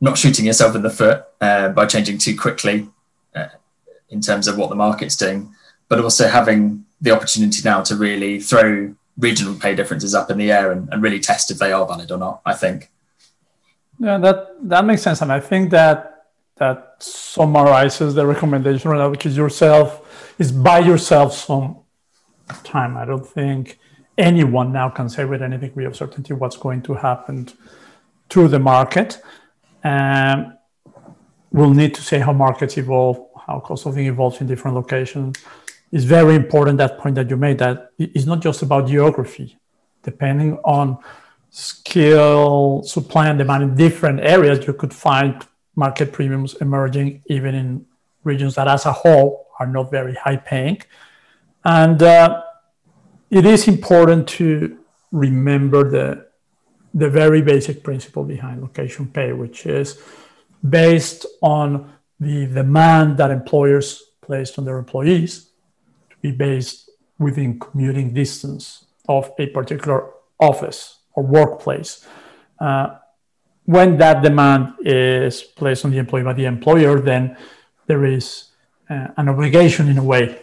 not 0.00 0.18
shooting 0.18 0.46
yourself 0.46 0.74
in 0.74 0.82
the 0.82 0.90
foot 0.90 1.24
uh, 1.40 1.68
by 1.70 1.86
changing 1.86 2.18
too 2.18 2.36
quickly 2.36 2.88
uh, 3.34 3.48
in 4.08 4.20
terms 4.20 4.48
of 4.48 4.56
what 4.56 4.70
the 4.70 4.76
market's 4.76 5.16
doing 5.16 5.54
but 5.90 6.00
also 6.00 6.28
having 6.28 6.84
the 7.00 7.10
opportunity 7.10 7.60
now 7.64 7.82
to 7.82 7.96
really 7.96 8.40
throw 8.40 8.94
regional 9.18 9.54
pay 9.54 9.74
differences 9.74 10.14
up 10.14 10.30
in 10.30 10.38
the 10.38 10.50
air 10.50 10.72
and, 10.72 10.88
and 10.90 11.02
really 11.02 11.20
test 11.20 11.50
if 11.50 11.58
they 11.58 11.72
are 11.72 11.86
valid 11.86 12.10
or 12.10 12.16
not 12.16 12.40
i 12.46 12.54
think. 12.54 12.90
Yeah 13.98 14.16
that 14.18 14.56
that 14.62 14.84
makes 14.86 15.02
sense. 15.02 15.20
And 15.20 15.30
i 15.30 15.40
think 15.40 15.70
that 15.70 16.28
that 16.56 16.96
summarizes 17.02 18.14
the 18.14 18.26
recommendation 18.26 18.90
which 19.10 19.24
is 19.26 19.36
yourself, 19.36 20.34
is 20.38 20.52
buy 20.52 20.78
yourself 20.78 21.34
some 21.34 21.79
time. 22.62 22.96
I 22.96 23.04
don't 23.04 23.26
think 23.26 23.78
anyone 24.16 24.72
now 24.72 24.88
can 24.88 25.08
say 25.08 25.24
with 25.24 25.42
any 25.42 25.58
degree 25.58 25.84
of 25.84 25.96
certainty 25.96 26.34
what's 26.34 26.56
going 26.56 26.82
to 26.82 26.94
happen 26.94 27.48
to 28.30 28.48
the 28.48 28.58
market. 28.58 29.20
Um, 29.82 30.56
we'll 31.50 31.74
need 31.74 31.94
to 31.94 32.02
see 32.02 32.18
how 32.18 32.32
markets 32.32 32.76
evolve, 32.78 33.26
how 33.46 33.60
cost 33.60 33.86
of 33.86 33.94
living 33.94 34.06
evolves 34.06 34.40
in 34.40 34.46
different 34.46 34.76
locations. 34.76 35.36
It's 35.92 36.04
very 36.04 36.36
important 36.36 36.78
that 36.78 36.98
point 36.98 37.16
that 37.16 37.28
you 37.30 37.36
made 37.36 37.58
that 37.58 37.90
it's 37.98 38.26
not 38.26 38.40
just 38.40 38.62
about 38.62 38.86
geography. 38.86 39.58
Depending 40.02 40.58
on 40.64 40.98
skill, 41.50 42.82
supply 42.84 43.28
and 43.28 43.38
demand 43.38 43.62
in 43.64 43.74
different 43.74 44.20
areas, 44.20 44.66
you 44.66 44.72
could 44.72 44.94
find 44.94 45.44
market 45.74 46.12
premiums 46.12 46.54
emerging 46.54 47.22
even 47.26 47.54
in 47.54 47.86
regions 48.22 48.54
that 48.54 48.68
as 48.68 48.86
a 48.86 48.92
whole 48.92 49.46
are 49.58 49.66
not 49.66 49.90
very 49.90 50.14
high 50.14 50.36
paying. 50.36 50.80
And 51.64 52.02
uh, 52.02 52.42
it 53.30 53.44
is 53.46 53.68
important 53.68 54.28
to 54.28 54.78
remember 55.12 55.90
the, 55.90 56.26
the 56.94 57.10
very 57.10 57.42
basic 57.42 57.82
principle 57.82 58.24
behind 58.24 58.62
location 58.62 59.06
pay, 59.06 59.32
which 59.32 59.66
is 59.66 60.00
based 60.68 61.26
on 61.42 61.92
the 62.18 62.46
demand 62.46 63.16
that 63.18 63.30
employers 63.30 64.02
place 64.20 64.58
on 64.58 64.64
their 64.64 64.78
employees 64.78 65.50
to 66.10 66.16
be 66.22 66.30
based 66.30 66.90
within 67.18 67.58
commuting 67.58 68.12
distance 68.12 68.86
of 69.08 69.32
a 69.38 69.46
particular 69.46 70.10
office 70.38 71.00
or 71.14 71.22
workplace. 71.22 72.06
Uh, 72.58 72.96
when 73.64 73.96
that 73.98 74.22
demand 74.22 74.74
is 74.80 75.42
placed 75.42 75.84
on 75.84 75.90
the 75.90 75.98
employee 75.98 76.22
by 76.22 76.32
the 76.32 76.44
employer, 76.44 77.00
then 77.00 77.36
there 77.86 78.04
is 78.04 78.50
uh, 78.88 79.08
an 79.16 79.28
obligation 79.28 79.88
in 79.88 79.98
a 79.98 80.02
way 80.02 80.42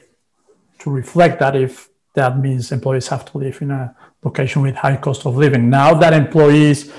to 0.80 0.90
reflect 0.90 1.40
that 1.40 1.56
if 1.56 1.90
that 2.14 2.40
means 2.40 2.72
employees 2.72 3.08
have 3.08 3.26
to 3.32 3.38
live 3.38 3.62
in 3.62 3.72
a 3.72 3.96
location 4.24 4.62
with 4.62 4.76
high 4.76 4.98
cost 4.98 5.26
of 5.26 5.38
living. 5.38 5.70
Now 5.70 5.94
that 5.94 6.14
employees 6.14 6.92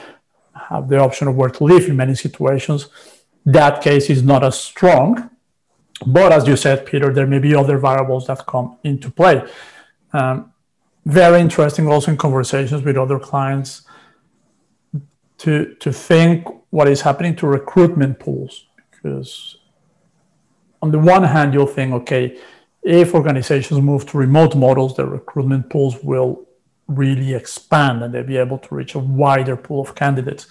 have 0.54 0.88
the 0.88 0.98
option 0.98 1.28
of 1.28 1.36
where 1.36 1.50
to 1.50 1.64
live 1.64 1.88
in 1.88 1.96
many 1.96 2.14
situations, 2.14 2.88
that 3.44 3.82
case 3.82 4.10
is 4.10 4.22
not 4.22 4.44
as 4.44 4.58
strong. 4.60 5.30
But 6.06 6.32
as 6.32 6.46
you 6.46 6.56
said, 6.56 6.86
Peter, 6.86 7.12
there 7.12 7.26
may 7.26 7.40
be 7.40 7.54
other 7.54 7.78
variables 7.78 8.26
that 8.28 8.46
come 8.46 8.78
into 8.84 9.10
play. 9.10 9.42
Um, 10.12 10.52
very 11.04 11.40
interesting 11.40 11.88
also 11.88 12.12
in 12.12 12.16
conversations 12.16 12.82
with 12.82 12.96
other 12.96 13.18
clients 13.18 13.82
to, 15.38 15.74
to 15.76 15.92
think 15.92 16.46
what 16.70 16.86
is 16.86 17.00
happening 17.00 17.34
to 17.36 17.46
recruitment 17.46 18.20
pools. 18.20 18.66
Because 18.90 19.56
on 20.82 20.90
the 20.90 20.98
one 20.98 21.24
hand, 21.24 21.54
you'll 21.54 21.66
think, 21.66 21.92
okay, 21.92 22.38
if 22.88 23.14
organizations 23.14 23.82
move 23.82 24.06
to 24.06 24.16
remote 24.16 24.56
models, 24.56 24.96
their 24.96 25.04
recruitment 25.04 25.68
pools 25.68 26.02
will 26.02 26.48
really 26.86 27.34
expand 27.34 28.02
and 28.02 28.14
they'll 28.14 28.24
be 28.24 28.38
able 28.38 28.56
to 28.56 28.74
reach 28.74 28.94
a 28.94 28.98
wider 28.98 29.58
pool 29.58 29.82
of 29.82 29.94
candidates. 29.94 30.46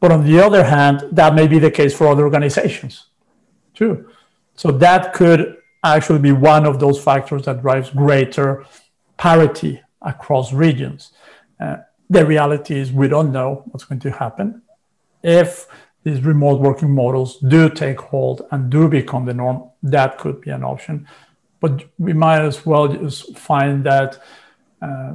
But 0.00 0.10
on 0.10 0.26
the 0.26 0.40
other 0.40 0.64
hand, 0.64 1.04
that 1.12 1.36
may 1.36 1.46
be 1.46 1.60
the 1.60 1.70
case 1.70 1.94
for 1.96 2.08
other 2.08 2.24
organizations 2.24 3.06
too. 3.74 4.10
So 4.56 4.72
that 4.72 5.12
could 5.14 5.56
actually 5.84 6.18
be 6.18 6.32
one 6.32 6.66
of 6.66 6.80
those 6.80 7.00
factors 7.00 7.44
that 7.44 7.62
drives 7.62 7.90
greater 7.90 8.64
parity 9.16 9.80
across 10.00 10.52
regions. 10.52 11.12
Uh, 11.60 11.76
the 12.10 12.26
reality 12.26 12.76
is 12.76 12.90
we 12.90 13.06
don't 13.06 13.30
know 13.30 13.62
what's 13.66 13.84
going 13.84 14.00
to 14.00 14.10
happen. 14.10 14.62
If 15.22 15.68
these 16.02 16.22
remote 16.22 16.60
working 16.60 16.90
models 16.90 17.38
do 17.38 17.70
take 17.70 18.00
hold 18.00 18.42
and 18.50 18.68
do 18.68 18.88
become 18.88 19.26
the 19.26 19.34
norm, 19.34 19.70
that 19.84 20.18
could 20.18 20.40
be 20.40 20.50
an 20.50 20.64
option. 20.64 21.06
But 21.62 21.84
we 21.98 22.12
might 22.12 22.42
as 22.42 22.66
well 22.66 22.88
just 22.88 23.38
find 23.38 23.84
that 23.84 24.22
uh, 24.82 25.14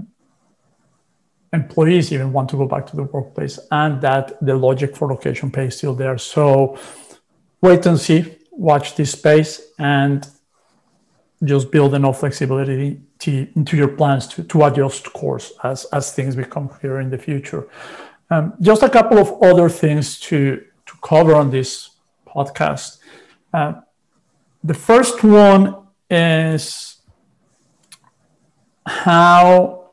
employees 1.54 2.12
even 2.12 2.34
want 2.34 2.50
to 2.50 2.58
go 2.58 2.66
back 2.66 2.88
to 2.88 2.96
the 2.96 3.04
workplace 3.04 3.60
and 3.72 4.02
that 4.02 4.26
the 4.42 4.56
logic 4.56 4.96
for 4.96 5.08
location 5.10 5.52
pay 5.52 5.68
is 5.68 5.78
still 5.78 5.94
there. 5.94 6.18
So 6.18 6.80
wait 7.62 7.86
and 7.86 8.00
see, 8.00 8.38
watch 8.52 8.96
this 8.96 9.12
space 9.12 9.62
and 9.78 10.28
just 11.44 11.72
build 11.72 11.94
enough 11.94 12.20
flexibility 12.20 13.02
to, 13.20 13.48
into 13.56 13.78
your 13.78 13.90
plans 13.90 14.28
to, 14.28 14.44
to 14.44 14.64
adjust 14.64 15.12
course 15.14 15.54
as, 15.64 15.86
as 15.86 16.14
things 16.14 16.36
become 16.36 16.68
clearer 16.68 17.00
in 17.00 17.10
the 17.10 17.18
future. 17.18 17.68
Um, 18.30 18.54
just 18.60 18.84
a 18.84 18.90
couple 18.90 19.18
of 19.18 19.42
other 19.42 19.70
things 19.70 20.20
to, 20.22 20.64
to 20.86 20.94
cover 21.02 21.36
on 21.36 21.50
this 21.50 21.92
podcast. 22.26 22.98
Uh, 23.54 23.82
the 24.64 24.74
first 24.74 25.24
one 25.24 25.87
is 26.10 26.98
how 28.86 29.91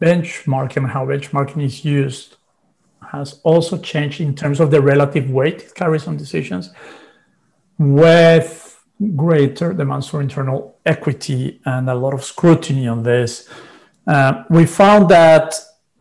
benchmarking, 0.00 0.88
how 0.90 1.06
benchmarking 1.06 1.62
is 1.64 1.84
used, 1.84 2.36
has 3.12 3.40
also 3.42 3.78
changed 3.78 4.20
in 4.20 4.34
terms 4.34 4.60
of 4.60 4.70
the 4.70 4.80
relative 4.80 5.30
weight 5.30 5.62
it 5.62 5.74
carries 5.74 6.06
on 6.06 6.16
decisions 6.16 6.70
with 7.78 8.84
greater 9.16 9.72
demands 9.72 10.06
for 10.08 10.20
internal 10.20 10.76
equity 10.84 11.60
and 11.64 11.88
a 11.88 11.94
lot 11.94 12.12
of 12.12 12.22
scrutiny 12.22 12.86
on 12.86 13.02
this. 13.02 13.48
Uh, 14.06 14.44
we 14.50 14.66
found 14.66 15.08
that 15.08 15.54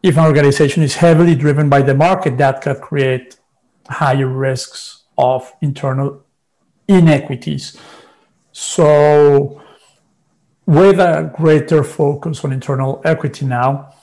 if 0.03 0.17
an 0.17 0.25
organization 0.25 0.83
is 0.83 0.95
heavily 0.95 1.35
driven 1.35 1.69
by 1.69 1.81
the 1.81 1.93
market, 1.93 2.37
that 2.37 2.61
can 2.61 2.79
create 2.79 3.37
higher 3.89 4.27
risks 4.27 5.03
of 5.17 5.51
internal 5.61 6.23
inequities. 6.87 7.77
So, 8.61 9.61
with 10.65 10.99
a 10.99 11.31
greater 11.33 11.81
focus 11.81 12.43
on 12.43 12.51
internal 12.51 13.01
equity 13.05 13.45
now, 13.45 13.93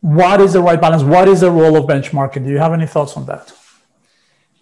what 0.00 0.40
is 0.40 0.52
the 0.52 0.62
right 0.62 0.80
balance? 0.80 1.02
What 1.02 1.26
is 1.26 1.40
the 1.40 1.50
role 1.50 1.76
of 1.76 1.86
benchmarking? 1.86 2.44
Do 2.44 2.50
you 2.50 2.58
have 2.58 2.72
any 2.72 2.86
thoughts 2.86 3.16
on 3.16 3.26
that? 3.26 3.52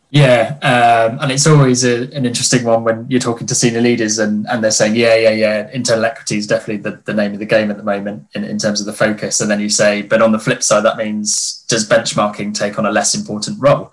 Yeah, 0.09 0.57
um, 0.63 1.19
and 1.21 1.31
it's 1.31 1.47
always 1.47 1.85
a, 1.85 2.11
an 2.17 2.25
interesting 2.25 2.65
one 2.65 2.83
when 2.83 3.07
you're 3.11 3.21
talking 3.21 3.47
to 3.47 3.55
senior 3.55 3.83
leaders 3.83 4.19
and, 4.19 4.47
and 4.49 4.65
they're 4.65 4.71
saying, 4.71 4.97
yeah, 4.97 5.17
yeah, 5.17 5.33
yeah, 5.33 5.71
internal 5.71 6.07
equity 6.07 6.39
is 6.39 6.47
definitely 6.47 6.79
the, 6.79 7.03
the 7.05 7.13
name 7.13 7.35
of 7.35 7.41
the 7.41 7.47
game 7.47 7.71
at 7.71 7.77
the 7.77 7.83
moment 7.83 8.27
in, 8.35 8.43
in 8.45 8.57
terms 8.57 8.81
of 8.81 8.87
the 8.87 8.95
focus. 8.95 9.43
And 9.43 9.51
then 9.51 9.61
you 9.61 9.69
say, 9.69 10.01
but 10.01 10.23
on 10.23 10.33
the 10.33 10.39
flip 10.39 10.63
side, 10.63 10.85
that 10.85 10.97
means 10.97 11.63
does 11.69 11.87
benchmarking 11.87 12.55
take 12.55 12.79
on 12.79 12.87
a 12.87 12.91
less 12.91 13.15
important 13.15 13.61
role? 13.61 13.93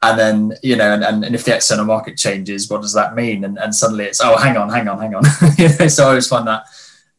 And 0.00 0.18
then, 0.18 0.52
you 0.62 0.76
know, 0.76 0.92
and, 0.92 1.02
and, 1.02 1.24
and 1.24 1.34
if 1.34 1.44
the 1.44 1.56
external 1.56 1.84
market 1.84 2.16
changes, 2.16 2.70
what 2.70 2.82
does 2.82 2.92
that 2.94 3.16
mean? 3.16 3.44
And, 3.44 3.58
and 3.58 3.74
suddenly 3.74 4.04
it's, 4.04 4.20
oh, 4.20 4.36
hang 4.36 4.56
on, 4.56 4.70
hang 4.70 4.86
on, 4.86 4.98
hang 4.98 5.14
on. 5.14 5.24
so 5.88 6.04
I 6.04 6.08
always 6.08 6.28
find 6.28 6.46
that 6.46 6.66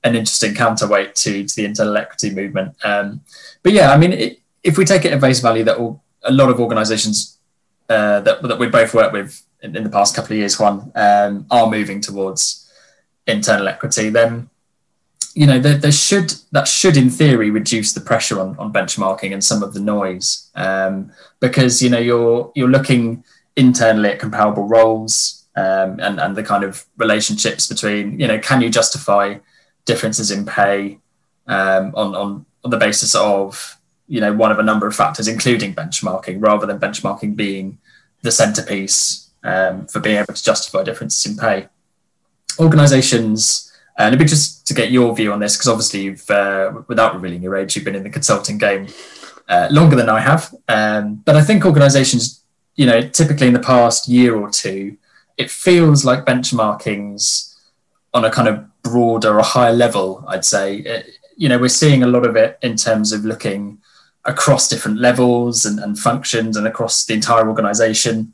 an 0.04 0.16
interesting 0.16 0.54
counterweight 0.54 1.16
to, 1.16 1.46
to 1.46 1.56
the 1.56 1.66
internal 1.66 1.98
equity 1.98 2.34
movement. 2.34 2.76
Um, 2.84 3.22
but 3.64 3.74
yeah, 3.74 3.92
I 3.92 3.98
mean, 3.98 4.14
it, 4.14 4.40
if 4.64 4.78
we 4.78 4.86
take 4.86 5.04
it 5.04 5.12
at 5.12 5.20
face 5.20 5.42
value 5.42 5.64
that 5.66 5.78
all, 5.78 6.02
a 6.24 6.32
lot 6.32 6.50
of 6.50 6.60
organizations 6.60 7.38
uh, 7.90 8.22
that, 8.22 8.42
that 8.44 8.60
we 8.60 8.68
both 8.68 8.94
worked 8.94 9.14
with 9.14 9.42
in, 9.62 9.76
in, 9.76 9.84
the 9.84 9.90
past 9.90 10.16
couple 10.16 10.34
of 10.34 10.38
years, 10.38 10.60
Juan, 10.60 10.92
um, 10.96 11.46
are 11.52 11.70
moving 11.70 12.00
towards 12.00 12.72
internal 13.28 13.68
equity, 13.68 14.10
then 14.10 14.50
you 15.40 15.48
know 15.48 15.60
there, 15.60 15.78
there, 15.78 15.92
should 15.92 16.34
that 16.52 16.68
should 16.68 16.98
in 16.98 17.10
theory 17.10 17.50
reduce 17.50 17.94
the 17.94 18.02
pressure 18.02 18.40
on, 18.40 18.58
on 18.58 18.74
benchmarking 18.74 19.32
and 19.32 19.44
some 19.44 19.64
of 19.64 19.74
the 19.74 19.80
noise 19.80 20.50
um, 20.56 21.12
because 21.40 21.82
you 21.82 21.90
know 21.90 22.04
you're 22.10 22.52
you're 22.56 22.76
looking 22.78 23.24
internally 23.56 24.10
at 24.10 24.20
comparable 24.20 24.68
roles 24.68 25.48
um, 25.56 26.00
and 26.00 26.20
and 26.20 26.36
the 26.36 26.44
kind 26.44 26.64
of 26.64 26.86
relationships 26.98 27.68
between 27.68 28.20
you 28.20 28.28
know 28.28 28.40
can 28.40 28.62
you 28.62 28.70
justify 28.70 29.38
differences 29.86 30.30
in 30.30 30.46
pay 30.46 31.00
um, 31.48 31.94
on 31.96 32.16
on 32.16 32.46
on 32.64 32.72
the 32.72 32.78
basis 32.78 33.16
of 33.16 33.78
you 34.10 34.20
know 34.20 34.34
one 34.34 34.52
of 34.52 34.60
a 34.60 34.64
number 34.64 34.88
of 34.88 34.96
factors, 34.96 35.28
including 35.28 35.74
benchmarking, 35.74 36.38
rather 36.40 36.66
than 36.66 36.80
benchmarking 36.80 37.36
being 37.36 37.78
the 38.24 38.32
centerpiece 38.32 39.30
um, 39.44 39.88
for 39.88 40.00
being 40.00 40.18
able 40.18 40.34
to 40.34 40.44
justify 40.44 40.84
differences 40.84 41.26
in 41.32 41.38
pay. 41.38 41.68
Organizations, 42.60 43.69
and 44.00 44.08
it'd 44.08 44.20
be 44.20 44.26
just 44.26 44.66
to 44.68 44.74
get 44.74 44.92
your 44.92 45.14
view 45.14 45.34
on 45.34 45.40
this, 45.40 45.56
because 45.56 45.68
obviously 45.68 46.04
you've, 46.04 46.30
uh, 46.32 46.72
without 46.88 47.14
revealing 47.14 47.44
your 47.44 47.58
age, 47.58 47.76
you've 47.76 47.86
been 47.86 47.96
in 47.96 48.04
the 48.04 48.10
consulting 48.10 48.58
game 48.58 48.88
uh, 49.50 49.68
longer 49.70 49.96
than 49.98 50.10
I 50.10 50.22
have. 50.22 50.56
Um, 50.70 51.16
but 51.26 51.36
I 51.36 51.44
think 51.44 51.66
organizations, 51.66 52.42
you 52.76 52.86
know, 52.86 53.02
typically 53.02 53.48
in 53.48 53.54
the 53.54 53.60
past 53.60 54.08
year 54.08 54.38
or 54.38 54.50
two, 54.50 54.98
it 55.38 55.52
feels 55.52 56.06
like 56.06 56.26
benchmarking's 56.26 57.60
on 58.14 58.24
a 58.24 58.32
kind 58.32 58.48
of 58.48 58.66
broader 58.84 59.38
or 59.38 59.44
higher 59.44 59.74
level, 59.74 60.24
I'd 60.28 60.46
say. 60.46 60.78
It, 60.78 61.06
uh, 61.06 61.10
you 61.36 61.50
know, 61.50 61.58
we're 61.58 61.70
seeing 61.70 62.04
a 62.04 62.08
lot 62.08 62.26
of 62.26 62.36
it 62.36 62.58
in 62.62 62.76
terms 62.76 63.12
of 63.12 63.26
looking 63.26 63.80
across 64.26 64.68
different 64.68 65.00
levels 65.00 65.66
and, 65.66 65.80
and 65.80 65.98
functions 65.98 66.58
and 66.58 66.68
across 66.68 67.06
the 67.06 67.14
entire 67.14 67.48
organization, 67.48 68.34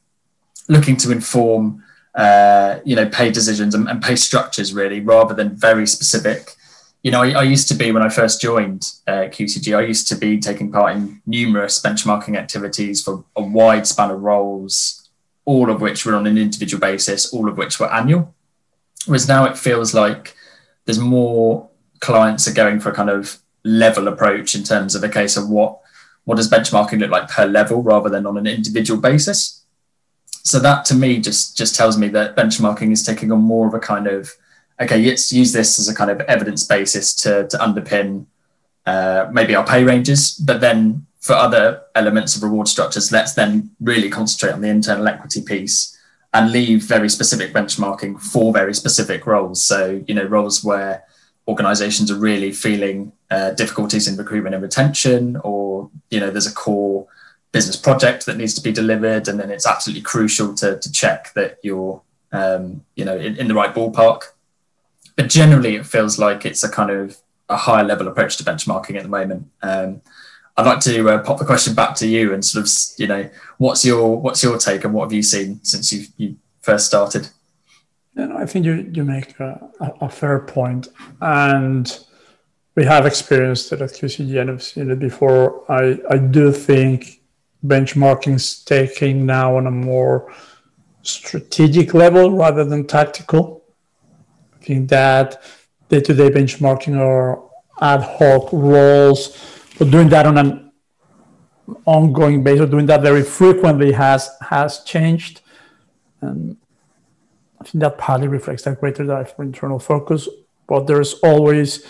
looking 0.67 0.97
to 0.97 1.11
inform 1.11 1.83
uh, 2.15 2.79
you 2.85 2.95
know 2.95 3.07
pay 3.09 3.29
decisions 3.29 3.75
and, 3.75 3.89
and, 3.89 4.01
pay 4.01 4.15
structures 4.15 4.73
really 4.73 5.01
rather 5.01 5.33
than 5.33 5.49
very 5.55 5.85
specific. 5.85 6.55
You 7.03 7.11
know, 7.11 7.21
I, 7.21 7.31
I 7.31 7.43
used 7.43 7.67
to 7.67 7.75
be 7.75 7.91
when 7.91 8.01
I 8.01 8.09
first 8.09 8.41
joined 8.41 8.89
uh, 9.05 9.27
QCG, 9.29 9.77
I 9.77 9.81
used 9.81 10.07
to 10.07 10.15
be 10.15 10.39
taking 10.39 10.71
part 10.71 10.95
in 10.95 11.21
numerous 11.25 11.79
benchmarking 11.79 12.37
activities 12.37 13.03
for 13.03 13.23
a 13.35 13.43
wide 13.43 13.85
span 13.85 14.11
of 14.11 14.21
roles, 14.21 15.09
all 15.43 15.69
of 15.69 15.81
which 15.81 16.05
were 16.05 16.15
on 16.15 16.25
an 16.25 16.37
individual 16.37 16.79
basis, 16.79 17.31
all 17.31 17.49
of 17.49 17.57
which 17.57 17.79
were 17.79 17.93
annual. 17.93 18.33
Whereas 19.05 19.27
now 19.27 19.45
it 19.45 19.57
feels 19.57 19.93
like 19.93 20.35
there's 20.85 20.97
more 20.97 21.69
clients 21.99 22.47
are 22.47 22.53
going 22.53 22.79
for 22.79 22.89
a 22.89 22.95
kind 22.95 23.09
of 23.09 23.39
level 23.63 24.07
approach 24.07 24.55
in 24.55 24.63
terms 24.63 24.95
of 24.95 25.03
a 25.03 25.09
case 25.09 25.35
of 25.35 25.49
what 25.49 25.79
what 26.23 26.37
does 26.37 26.49
benchmarking 26.49 26.99
look 26.99 27.11
like 27.11 27.29
per 27.29 27.45
level 27.45 27.83
rather 27.83 28.09
than 28.09 28.25
on 28.25 28.37
an 28.37 28.47
individual 28.47 28.99
basis 28.99 29.64
so 30.45 30.59
that 30.59 30.85
to 30.85 30.93
me 30.93 31.19
just 31.19 31.57
just 31.57 31.75
tells 31.75 31.97
me 31.97 32.07
that 32.07 32.35
benchmarking 32.35 32.91
is 32.91 33.03
taking 33.03 33.31
on 33.31 33.41
more 33.41 33.67
of 33.67 33.73
a 33.73 33.79
kind 33.79 34.05
of 34.05 34.31
okay 34.79 35.03
let's 35.03 35.31
use 35.31 35.51
this 35.51 35.79
as 35.79 35.89
a 35.89 35.95
kind 35.95 36.11
of 36.11 36.21
evidence 36.21 36.63
basis 36.63 37.15
to, 37.15 37.47
to 37.47 37.57
underpin 37.57 38.25
uh, 38.85 39.27
maybe 39.33 39.55
our 39.55 39.65
pay 39.65 39.83
ranges. 39.83 40.35
But 40.35 40.61
then 40.61 41.07
for 41.19 41.33
other 41.33 41.81
elements 41.95 42.35
of 42.35 42.43
reward 42.43 42.67
structures 42.67 43.11
let's 43.11 43.33
then 43.33 43.71
really 43.81 44.09
concentrate 44.09 44.51
on 44.51 44.61
the 44.61 44.69
internal 44.69 45.07
equity 45.07 45.41
piece 45.41 45.97
and 46.31 46.51
leave 46.51 46.83
very 46.83 47.09
specific 47.09 47.51
benchmarking 47.51 48.21
for 48.21 48.53
very 48.53 48.75
specific 48.75 49.25
roles. 49.25 49.63
So 49.63 50.03
you 50.07 50.13
know 50.13 50.25
roles 50.25 50.63
where 50.63 51.03
organizations 51.47 52.11
are 52.11 52.19
really 52.19 52.51
feeling 52.51 53.13
uh, 53.31 53.51
difficulties 53.51 54.07
in 54.07 54.15
recruitment 54.15 54.53
and 54.53 54.61
retention 54.61 55.37
or 55.43 55.89
you 56.11 56.19
know 56.19 56.29
there's 56.29 56.45
a 56.45 56.53
core 56.53 57.07
business 57.55 57.77
project 57.77 58.25
that 58.25 58.35
needs 58.35 58.53
to 58.53 58.61
be 58.61 58.73
delivered 58.73 59.29
and 59.29 59.39
then 59.39 59.49
it's 59.49 59.65
absolutely 59.65 60.01
crucial 60.01 60.53
to, 60.53 60.77
to 60.77 60.91
check 60.91 61.33
that 61.35 61.57
you're 61.63 62.01
um, 62.33 62.83
you 62.97 63.05
know 63.05 63.15
in, 63.15 63.37
in, 63.37 63.47
the 63.47 63.53
right 63.53 63.73
ballpark 63.73 64.23
but 65.15 65.29
generally 65.29 65.77
it 65.77 65.85
feels 65.85 66.19
like 66.19 66.45
it's 66.45 66.65
a 66.65 66.69
kind 66.69 66.91
of 66.91 67.15
a 67.47 67.55
higher 67.55 67.85
level 67.85 68.09
approach 68.09 68.35
to 68.35 68.43
benchmarking 68.43 68.97
at 68.97 69.03
the 69.03 69.15
moment 69.19 69.47
um, 69.61 70.01
i'd 70.57 70.65
like 70.65 70.81
to 70.81 71.09
uh, 71.09 71.23
pop 71.23 71.39
the 71.39 71.45
question 71.45 71.73
back 71.73 71.95
to 71.95 72.05
you 72.05 72.33
and 72.33 72.43
sort 72.43 72.65
of 72.65 72.69
you 72.97 73.07
know 73.07 73.29
what's 73.57 73.85
your 73.85 74.19
what's 74.19 74.43
your 74.43 74.57
take 74.57 74.83
and 74.83 74.93
what 74.93 75.03
have 75.05 75.13
you 75.13 75.23
seen 75.23 75.57
since 75.63 75.93
you 75.93 76.05
you 76.17 76.35
first 76.59 76.85
started 76.85 77.29
I 78.17 78.45
think 78.45 78.65
you, 78.65 78.89
you 78.93 79.03
make 79.03 79.37
a, 79.41 79.69
a, 79.99 80.09
fair. 80.09 80.45
And 81.21 81.99
we 82.75 82.85
have 82.85 83.05
experienced 83.05 83.73
it 83.73 83.81
at 83.81 83.89
QCG 83.89 84.39
and 84.39 84.49
have 84.49 84.63
seen 84.63 84.89
it 84.89 84.99
before. 84.99 85.69
I, 85.69 85.99
I 86.09 86.17
do 86.17 86.53
think 86.53 87.21
benchmarking 87.67 88.35
is 88.35 88.63
taking 88.63 89.25
now 89.25 89.57
on 89.57 89.67
a 89.67 89.71
more 89.71 90.33
strategic 91.01 91.93
level 91.93 92.31
rather 92.31 92.63
than 92.65 92.87
tactical. 92.87 93.63
I 94.53 94.65
think 94.65 94.89
that 94.89 95.41
day-to-day 95.89 96.29
benchmarking 96.31 96.99
or 96.99 97.51
ad 97.79 98.01
hoc 98.01 98.51
roles, 98.51 99.37
but 99.77 99.91
doing 99.91 100.09
that 100.09 100.25
on 100.25 100.37
an 100.37 100.71
ongoing 101.85 102.43
basis, 102.43 102.69
doing 102.69 102.85
that 102.87 103.01
very 103.01 103.23
frequently 103.23 103.91
has 103.91 104.29
has 104.41 104.83
changed. 104.83 105.41
And 106.21 106.57
I 107.59 107.63
think 107.65 107.81
that 107.81 107.97
partly 107.97 108.27
reflects 108.27 108.63
that 108.63 108.79
greater 108.79 109.03
drive 109.03 109.35
for 109.35 109.43
internal 109.43 109.79
focus, 109.79 110.27
but 110.67 110.87
there's 110.87 111.13
always 111.15 111.85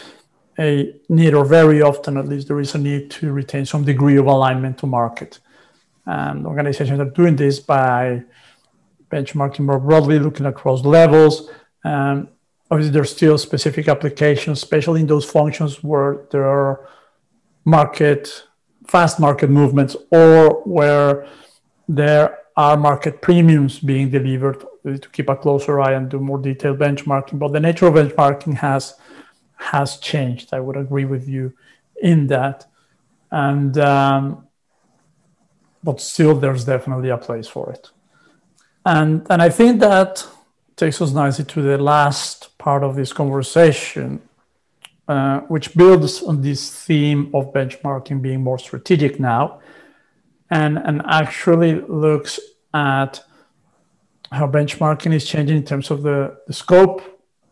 a 0.57 0.93
need, 1.09 1.33
or 1.33 1.45
very 1.45 1.81
often 1.81 2.17
at 2.17 2.27
least, 2.27 2.47
there 2.47 2.59
is 2.59 2.75
a 2.75 2.77
need 2.77 3.11
to 3.11 3.31
retain 3.31 3.65
some 3.65 3.83
degree 3.83 4.17
of 4.17 4.25
alignment 4.25 4.77
to 4.79 4.88
market. 4.88 5.39
And 6.06 6.46
organizations 6.46 7.00
are 7.00 7.06
doing 7.06 7.36
this 7.36 7.60
by 7.60 8.24
benchmarking 9.10 9.62
more 9.62 9.80
broadly, 9.80 10.20
looking 10.20 10.46
across 10.46 10.84
levels. 10.84 11.50
Um, 11.84 12.30
obviously, 12.70 12.94
there's 12.94 13.12
still 13.12 13.38
specific 13.38 13.88
applications, 13.88 14.62
especially 14.62 15.02
in 15.02 15.08
those 15.08 15.26
functions 15.26 15.84
where 15.84 16.26
there 16.32 16.46
are 16.46 16.88
market, 17.63 18.44
fast 18.88 19.20
market 19.20 19.50
movements, 19.50 19.96
or 20.12 20.62
where 20.63 21.28
there 21.88 22.39
are 22.58 22.78
market 22.78 23.22
premiums 23.22 23.80
being 23.80 24.10
delivered 24.10 24.63
to 24.84 25.10
keep 25.12 25.30
a 25.30 25.36
closer 25.36 25.80
eye 25.80 25.94
and 25.94 26.10
do 26.10 26.20
more 26.20 26.38
detailed 26.38 26.80
benchmarking. 26.80 27.39
But 27.39 27.52
the 27.52 27.60
nature 27.60 27.88
of 27.88 27.96
benchmarking 27.96 28.56
has 28.58 28.96
has 29.58 29.98
changed. 29.98 30.54
I 30.54 30.60
would 30.60 30.78
agree 30.78 31.06
with 31.06 31.28
you 31.28 31.54
in 32.02 32.28
that, 32.28 32.65
and 33.32 33.78
um, 33.78 34.44
but 35.86 36.02
still, 36.02 36.34
there's 36.36 36.65
definitely 36.65 37.10
a 37.10 37.17
place 37.17 37.48
for 37.48 37.71
it. 37.71 37.91
And 38.86 39.26
and 39.30 39.41
I 39.41 39.50
think 39.50 39.80
that 39.80 40.28
takes 40.76 41.02
us 41.02 41.12
nicely 41.13 41.45
to 41.45 41.62
the 41.62 41.78
last 41.78 42.58
part 42.58 42.84
of 42.84 42.95
this 42.95 43.13
conversation, 43.13 44.21
uh, 45.08 45.39
which 45.54 45.76
builds 45.76 46.24
on 46.24 46.41
this 46.41 46.62
theme 46.86 47.32
of 47.34 47.54
benchmarking 47.54 48.21
being 48.21 48.41
more 48.43 48.60
strategic 48.60 49.19
now, 49.19 49.60
and 50.50 50.78
and 50.78 51.02
actually 51.06 51.74
looks 52.06 52.39
at 52.74 53.24
how 54.32 54.48
benchmarking 54.48 55.13
is 55.13 55.26
changing 55.26 55.58
in 55.58 55.65
terms 55.65 55.91
of 55.91 56.02
the, 56.02 56.36
the 56.48 56.54
scope. 56.54 57.02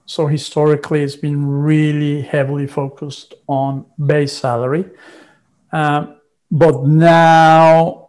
So 0.06 0.28
historically, 0.28 1.02
it's 1.04 1.16
been 1.16 1.46
really 1.48 2.22
heavily 2.22 2.68
focused 2.68 3.36
on 3.48 3.86
base 4.06 4.34
salary. 4.34 4.86
Um, 5.72 6.18
but 6.52 6.84
now 6.86 8.03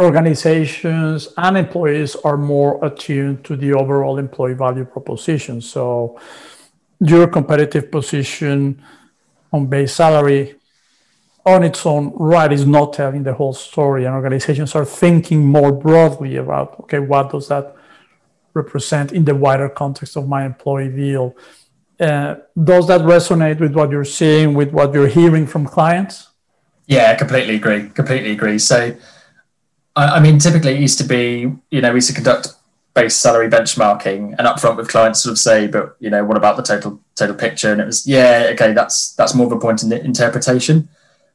organizations 0.00 1.28
and 1.36 1.56
employees 1.58 2.16
are 2.16 2.36
more 2.36 2.82
attuned 2.84 3.44
to 3.44 3.56
the 3.56 3.72
overall 3.74 4.18
employee 4.18 4.54
value 4.54 4.84
proposition. 4.84 5.60
So 5.60 6.18
your 7.00 7.26
competitive 7.28 7.90
position 7.90 8.82
on 9.52 9.66
base 9.66 9.94
salary 9.94 10.56
on 11.44 11.62
its 11.62 11.84
own 11.86 12.12
right 12.16 12.52
is 12.52 12.66
not 12.66 12.92
telling 12.92 13.22
the 13.22 13.34
whole 13.34 13.54
story 13.54 14.04
and 14.04 14.14
organizations 14.14 14.74
are 14.74 14.84
thinking 14.84 15.46
more 15.46 15.72
broadly 15.72 16.36
about 16.36 16.78
okay 16.80 16.98
what 16.98 17.30
does 17.30 17.48
that 17.48 17.74
represent 18.52 19.12
in 19.12 19.24
the 19.24 19.34
wider 19.34 19.68
context 19.68 20.16
of 20.16 20.28
my 20.28 20.44
employee 20.44 20.88
deal? 20.88 21.34
Uh, 21.98 22.34
does 22.62 22.86
that 22.88 23.00
resonate 23.02 23.58
with 23.60 23.74
what 23.74 23.90
you're 23.90 24.04
seeing 24.04 24.54
with 24.54 24.70
what 24.72 24.92
you're 24.92 25.08
hearing 25.08 25.46
from 25.46 25.66
clients? 25.66 26.28
Yeah 26.86 27.14
completely 27.14 27.56
agree 27.56 27.88
completely 27.88 28.32
agree. 28.32 28.58
So 28.58 28.94
I, 30.00 30.16
I 30.16 30.20
mean 30.20 30.38
typically 30.38 30.72
it 30.74 30.80
used 30.80 30.98
to 30.98 31.04
be 31.04 31.52
you 31.70 31.80
know 31.80 31.90
we 31.90 31.96
used 31.96 32.08
to 32.08 32.14
conduct 32.14 32.54
base 32.94 33.14
salary 33.14 33.48
benchmarking 33.48 34.34
and 34.36 34.48
upfront 34.48 34.76
with 34.76 34.88
clients 34.88 35.22
sort 35.22 35.32
of 35.32 35.38
say 35.38 35.66
but 35.66 35.96
you 36.00 36.10
know 36.10 36.24
what 36.24 36.36
about 36.36 36.56
the 36.56 36.62
total 36.62 37.00
total 37.14 37.36
picture? 37.36 37.70
And 37.72 37.80
it 37.80 37.86
was 37.86 38.06
yeah 38.06 38.50
okay 38.54 38.72
that's 38.72 39.14
that's 39.14 39.34
more 39.34 39.46
of 39.46 39.52
a 39.52 39.58
point 39.58 39.82
in 39.82 39.90
the 39.90 40.02
interpretation. 40.02 40.88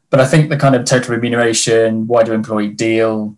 But 0.09 0.19
I 0.19 0.25
think 0.25 0.49
the 0.49 0.57
kind 0.57 0.75
of 0.75 0.85
total 0.85 1.15
remuneration, 1.15 2.07
wider 2.07 2.33
employee 2.33 2.69
deal, 2.69 3.37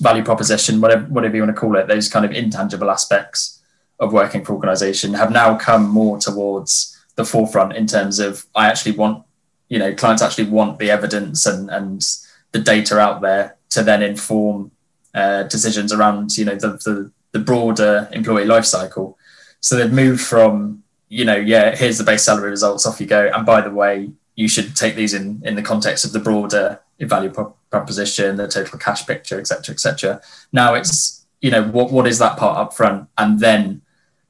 value 0.00 0.24
proposition, 0.24 0.80
whatever 0.80 1.04
whatever 1.06 1.34
you 1.36 1.42
want 1.42 1.54
to 1.54 1.60
call 1.60 1.76
it, 1.76 1.88
those 1.88 2.08
kind 2.08 2.24
of 2.24 2.32
intangible 2.32 2.90
aspects 2.90 3.60
of 3.98 4.12
working 4.12 4.44
for 4.44 4.52
organization 4.52 5.14
have 5.14 5.32
now 5.32 5.56
come 5.56 5.88
more 5.88 6.18
towards 6.18 6.96
the 7.16 7.24
forefront 7.24 7.74
in 7.74 7.86
terms 7.86 8.18
of 8.18 8.46
I 8.54 8.66
actually 8.66 8.92
want, 8.92 9.24
you 9.68 9.78
know, 9.78 9.94
clients 9.94 10.22
actually 10.22 10.50
want 10.50 10.78
the 10.78 10.90
evidence 10.90 11.46
and 11.46 11.70
and 11.70 12.06
the 12.52 12.60
data 12.60 12.98
out 12.98 13.22
there 13.22 13.55
to 13.76 13.82
then 13.82 14.02
inform 14.02 14.72
uh, 15.14 15.42
decisions 15.44 15.92
around, 15.92 16.36
you 16.36 16.44
know, 16.46 16.56
the, 16.56 16.70
the 16.84 17.12
the 17.32 17.44
broader 17.44 18.08
employee 18.12 18.46
life 18.46 18.64
cycle. 18.64 19.18
So 19.60 19.76
they've 19.76 19.92
moved 19.92 20.22
from, 20.22 20.82
you 21.08 21.24
know, 21.24 21.36
yeah, 21.36 21.76
here's 21.76 21.98
the 21.98 22.04
base 22.04 22.24
salary 22.24 22.50
results, 22.50 22.86
off 22.86 23.00
you 23.00 23.06
go. 23.06 23.30
And 23.34 23.44
by 23.44 23.60
the 23.60 23.70
way, 23.70 24.10
you 24.34 24.48
should 24.48 24.74
take 24.74 24.96
these 24.96 25.12
in 25.12 25.42
in 25.44 25.54
the 25.54 25.62
context 25.62 26.04
of 26.04 26.12
the 26.12 26.18
broader 26.18 26.80
value 27.00 27.32
proposition, 27.70 28.36
the 28.36 28.48
total 28.48 28.78
cash 28.78 29.06
picture, 29.06 29.38
etc., 29.38 29.74
etc. 29.74 30.20
Now 30.52 30.74
it's 30.74 31.26
you 31.42 31.50
know 31.50 31.64
what 31.64 31.92
what 31.92 32.06
is 32.06 32.18
that 32.18 32.38
part 32.38 32.56
up 32.58 32.72
front, 32.74 33.08
and 33.18 33.38
then 33.40 33.82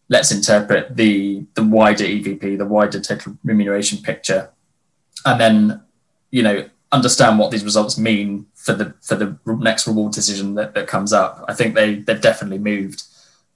let's 0.08 0.32
interpret 0.32 0.96
the 0.96 1.46
the 1.54 1.64
wider 1.64 2.04
EVP, 2.04 2.58
the 2.58 2.66
wider 2.66 3.00
total 3.00 3.36
remuneration 3.44 3.98
picture, 4.02 4.50
and 5.24 5.40
then 5.40 5.82
you 6.30 6.42
know 6.42 6.68
understand 6.92 7.38
what 7.38 7.50
these 7.50 7.64
results 7.64 7.98
mean 7.98 8.46
for 8.54 8.72
the 8.72 8.94
for 9.02 9.16
the 9.16 9.38
next 9.46 9.86
reward 9.86 10.12
decision 10.12 10.54
that, 10.54 10.74
that 10.74 10.86
comes 10.86 11.12
up. 11.12 11.44
I 11.48 11.54
think 11.54 11.74
they 11.74 11.96
they've 11.96 12.20
definitely 12.20 12.58
moved 12.58 13.02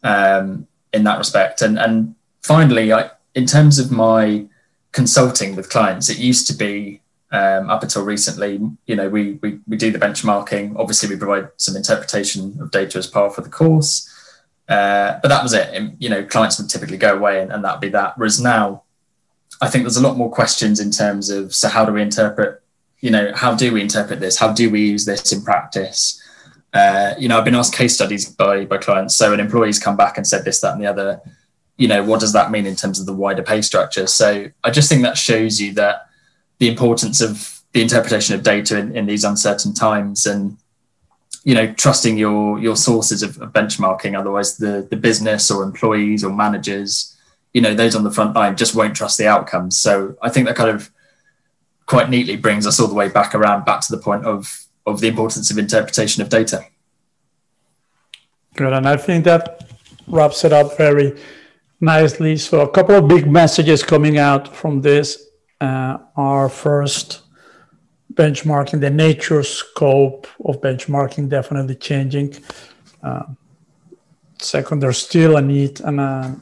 um, 0.03 0.67
in 0.93 1.05
that 1.05 1.19
respect. 1.19 1.63
And 1.63 1.79
and 1.79 2.15
finally, 2.43 2.93
I, 2.93 3.11
in 3.35 3.47
terms 3.47 3.79
of 3.79 3.91
my 3.91 4.47
consulting 4.93 5.55
with 5.57 5.71
clients. 5.71 6.09
It 6.09 6.19
used 6.19 6.47
to 6.49 6.55
be 6.55 7.01
um, 7.33 7.71
up 7.71 7.83
until 7.83 8.05
recently, 8.05 8.61
you 8.87 8.97
know, 8.97 9.09
we, 9.09 9.39
we 9.43 9.61
we 9.69 9.77
do 9.77 9.91
the 9.91 9.99
benchmarking. 9.99 10.75
Obviously, 10.77 11.09
we 11.09 11.17
provide 11.17 11.49
some 11.57 11.77
interpretation 11.77 12.59
of 12.61 12.71
data 12.71 12.99
as 12.99 13.07
part 13.07 13.39
of 13.39 13.45
the 13.45 13.51
course, 13.51 14.09
uh, 14.69 15.19
but 15.23 15.29
that 15.29 15.43
was 15.43 15.53
it. 15.53 15.73
And, 15.73 15.97
you 16.01 16.09
know, 16.09 16.25
clients 16.25 16.59
would 16.59 16.69
typically 16.69 16.97
go 16.97 17.15
away, 17.17 17.41
and, 17.41 17.53
and 17.53 17.65
that'd 17.65 17.81
be 17.81 17.89
that. 17.91 18.19
Whereas 18.19 18.41
now, 18.41 18.83
I 19.61 19.69
think 19.69 19.85
there's 19.85 19.97
a 19.97 20.03
lot 20.03 20.17
more 20.17 20.31
questions 20.31 20.81
in 20.81 20.91
terms 20.91 21.31
of 21.31 21.55
so 21.55 21.69
how 21.69 21.85
do 21.85 21.93
we 21.93 22.03
interpret? 22.03 22.60
You 23.01 23.11
know, 23.11 23.33
how 23.35 23.55
do 23.55 23.73
we 23.73 23.81
interpret 23.81 24.21
this? 24.21 24.39
How 24.39 24.53
do 24.53 24.71
we 24.71 24.87
use 24.87 25.05
this 25.05 25.33
in 25.33 25.43
practice? 25.43 26.23
Uh, 26.73 27.15
you 27.19 27.29
know, 27.29 27.39
I've 27.39 27.45
been 27.45 27.55
asked 27.55 27.75
case 27.75 27.95
studies 27.95 28.29
by 28.29 28.65
by 28.65 28.79
clients. 28.79 29.17
So, 29.17 29.33
an 29.33 29.41
employee's 29.41 29.79
come 29.79 29.97
back 29.97 30.17
and 30.17 30.27
said 30.27 30.45
this, 30.45 30.61
that, 30.61 30.75
and 30.75 30.83
the 30.83 30.87
other 30.87 31.21
you 31.81 31.89
know, 31.89 32.05
what 32.05 32.21
does 32.21 32.35
that 32.35 32.51
mean 32.51 32.67
in 32.67 32.77
terms 32.77 33.01
of 33.01 33.07
the 33.07 33.13
wider 33.15 33.43
pay 33.43 33.63
structure? 33.63 34.07
So 34.07 34.51
I 34.63 34.71
just 34.71 34.91
think 34.91 35.01
that 35.01 35.17
shows 35.17 35.59
you 35.59 35.73
that 35.75 36.11
the 36.59 36.69
importance 36.69 37.23
of 37.23 37.59
the 37.73 37.81
interpretation 37.81 38.35
of 38.35 38.43
data 38.43 38.79
in, 38.79 38.95
in 38.95 39.07
these 39.07 39.25
uncertain 39.25 39.73
times 39.73 40.27
and 40.27 40.59
you 41.43 41.55
know 41.55 41.73
trusting 41.73 42.19
your 42.19 42.59
your 42.59 42.77
sources 42.77 43.23
of, 43.23 43.41
of, 43.41 43.51
benchmarking 43.55 44.19
otherwise 44.19 44.59
the 44.59 44.87
the 44.91 44.97
business 44.97 45.51
or 45.51 45.63
employees 45.63 46.23
or 46.23 46.31
managers 46.31 47.17
you 47.55 47.63
know 47.63 47.73
those 47.73 47.95
on 47.95 48.05
the 48.05 48.11
front 48.11 48.35
line 48.35 48.57
just 48.57 48.75
won't 48.75 48.95
trust 48.95 49.17
the 49.17 49.27
outcomes 49.27 49.79
so 49.79 50.15
i 50.21 50.29
think 50.29 50.47
that 50.47 50.57
kind 50.57 50.69
of 50.69 50.91
quite 51.91 52.09
neatly 52.09 52.37
brings 52.37 52.67
us 52.67 52.79
all 52.81 52.89
the 52.89 53.01
way 53.03 53.09
back 53.09 53.35
around 53.35 53.65
back 53.65 53.81
to 53.81 53.95
the 53.95 54.03
point 54.03 54.25
of 54.25 54.67
of 54.87 55.01
the 55.01 55.09
importance 55.09 55.51
of 55.51 55.59
interpretation 55.59 56.23
of 56.23 56.29
data 56.29 56.59
good 58.57 58.73
and 58.73 58.87
i 58.89 58.97
think 58.97 59.25
that 59.25 59.43
wraps 60.07 60.45
it 60.45 60.53
up 60.53 60.77
very 60.77 61.09
nicely. 61.81 62.37
So, 62.37 62.61
a 62.61 62.69
couple 62.69 62.95
of 62.95 63.09
big 63.09 63.31
messages 63.31 63.83
coming 63.83 64.19
out 64.19 64.55
from 64.55 64.83
this 64.83 65.29
uh, 65.61 65.99
are 66.17 66.49
first, 66.49 67.23
benchmarking, 68.15 68.81
the 68.81 68.91
nature 68.91 69.43
scope 69.43 70.27
of 70.45 70.61
benchmarking 70.61 71.29
definitely 71.29 71.77
changing. 71.77 72.35
Uh, 73.03 73.25
second, 74.39 74.81
there's 74.81 74.99
still 74.99 75.37
a 75.37 75.43
need 75.43 75.81
and 75.81 76.01
a, 76.01 76.37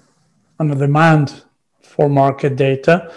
and 0.58 0.72
a 0.72 0.74
demand 0.74 1.42
for 1.82 2.08
market 2.08 2.56
data. 2.56 3.12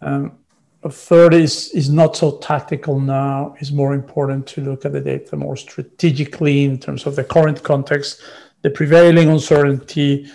Um, 0.00 0.38
a 0.82 0.90
third 0.90 1.34
is, 1.34 1.70
is 1.74 1.90
not 1.90 2.16
so 2.16 2.38
tactical 2.38 2.98
now. 2.98 3.54
It's 3.60 3.70
more 3.70 3.92
important 3.92 4.46
to 4.48 4.62
look 4.62 4.84
at 4.84 4.92
the 4.92 5.00
data 5.00 5.36
more 5.36 5.56
strategically 5.56 6.64
in 6.64 6.78
terms 6.78 7.06
of 7.06 7.16
the 7.16 7.24
current 7.24 7.62
context, 7.62 8.22
the 8.62 8.70
prevailing 8.70 9.28
uncertainty, 9.28 10.30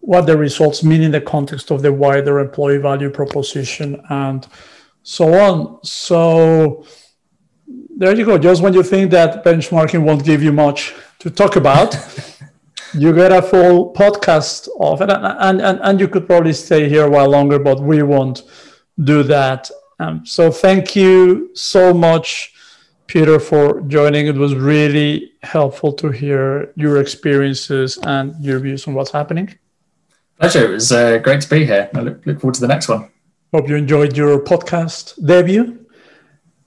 what 0.00 0.26
the 0.26 0.36
results 0.36 0.84
mean 0.84 1.02
in 1.02 1.12
the 1.12 1.20
context 1.20 1.70
of 1.70 1.82
the 1.82 1.92
wider 1.92 2.38
employee 2.40 2.78
value 2.78 3.10
proposition 3.10 4.00
and 4.10 4.46
so 5.02 5.32
on. 5.34 5.78
So 5.82 6.84
there 7.96 8.14
you 8.14 8.26
go. 8.26 8.36
Just 8.36 8.62
when 8.62 8.74
you 8.74 8.82
think 8.82 9.10
that 9.12 9.44
benchmarking 9.44 10.02
won't 10.02 10.24
give 10.24 10.42
you 10.42 10.52
much 10.52 10.94
to 11.20 11.30
talk 11.30 11.56
about, 11.56 11.96
you 12.94 13.14
get 13.14 13.32
a 13.32 13.40
full 13.40 13.94
podcast 13.94 14.68
of 14.78 15.00
it. 15.00 15.10
And, 15.10 15.62
and, 15.62 15.80
and 15.82 15.98
you 15.98 16.06
could 16.06 16.26
probably 16.26 16.52
stay 16.52 16.86
here 16.86 17.06
a 17.06 17.10
while 17.10 17.30
longer, 17.30 17.58
but 17.58 17.80
we 17.80 18.02
won't 18.02 18.42
do 19.02 19.22
that. 19.22 19.70
Um, 19.98 20.26
so 20.26 20.50
thank 20.50 20.94
you 20.94 21.50
so 21.54 21.94
much, 21.94 22.52
Peter, 23.06 23.38
for 23.40 23.80
joining. 23.82 24.26
It 24.26 24.36
was 24.36 24.54
really 24.54 25.32
helpful 25.42 25.92
to 25.94 26.10
hear 26.10 26.72
your 26.76 27.00
experiences 27.00 27.98
and 28.02 28.34
your 28.44 28.58
views 28.58 28.86
on 28.86 28.94
what's 28.94 29.10
happening. 29.10 29.58
Pleasure. 30.38 30.66
It 30.66 30.70
was 30.70 30.92
uh, 30.92 31.18
great 31.18 31.40
to 31.40 31.48
be 31.48 31.64
here. 31.64 31.88
I 31.94 32.00
look, 32.00 32.26
look 32.26 32.40
forward 32.40 32.54
to 32.56 32.60
the 32.60 32.68
next 32.68 32.88
one. 32.88 33.08
Hope 33.54 33.68
you 33.68 33.76
enjoyed 33.76 34.16
your 34.16 34.38
podcast 34.40 35.24
debut. 35.24 35.86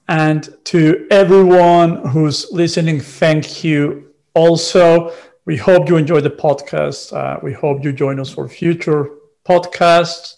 And 0.08 0.48
to 0.64 1.06
everyone 1.12 2.04
who's 2.08 2.50
listening, 2.50 2.98
thank 2.98 3.62
you 3.62 4.12
also. 4.34 5.12
We 5.44 5.56
hope 5.56 5.88
you 5.88 5.96
enjoyed 5.96 6.24
the 6.24 6.30
podcast. 6.30 7.12
Uh, 7.12 7.38
we 7.44 7.52
hope 7.52 7.84
you 7.84 7.92
join 7.92 8.18
us 8.18 8.28
for 8.28 8.48
future 8.48 9.08
podcasts. 9.46 10.34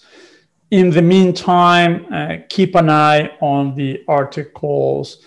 In 0.73 0.89
the 0.89 1.03
meantime, 1.03 2.07
uh, 2.11 2.37
keep 2.49 2.75
an 2.77 2.89
eye 2.89 3.37
on 3.43 3.75
the 3.75 4.03
articles 4.09 5.19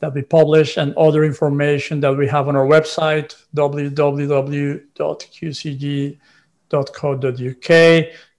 that 0.00 0.12
we 0.12 0.20
publish 0.20 0.76
and 0.76 0.94
other 0.94 1.24
information 1.24 2.00
that 2.00 2.14
we 2.14 2.28
have 2.28 2.48
on 2.48 2.56
our 2.56 2.66
website, 2.66 3.34
www.qcg.co.uk. 3.56 4.84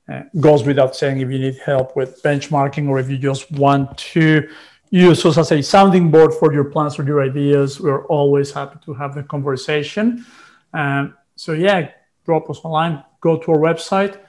Uh, 0.07 0.21
goes 0.39 0.63
without 0.63 0.95
saying 0.95 1.19
if 1.21 1.31
you 1.31 1.39
need 1.39 1.57
help 1.65 1.95
with 1.95 2.21
benchmarking 2.21 2.87
or 2.87 2.99
if 2.99 3.09
you 3.09 3.17
just 3.17 3.51
want 3.53 3.97
to 3.97 4.47
use 4.91 5.25
us 5.25 5.39
as 5.39 5.51
a 5.51 5.63
sounding 5.63 6.11
board 6.11 6.31
for 6.31 6.53
your 6.53 6.65
plans 6.65 6.99
or 6.99 7.03
your 7.03 7.23
ideas, 7.23 7.81
we're 7.81 8.05
always 8.05 8.51
happy 8.51 8.77
to 8.85 8.93
have 8.93 9.15
the 9.15 9.23
conversation. 9.23 10.23
Um, 10.75 11.15
so, 11.35 11.53
yeah, 11.53 11.89
drop 12.23 12.51
us 12.51 12.59
a 12.63 12.67
line, 12.67 13.03
go 13.19 13.35
to 13.39 13.51
our 13.51 13.57
website, 13.57 14.19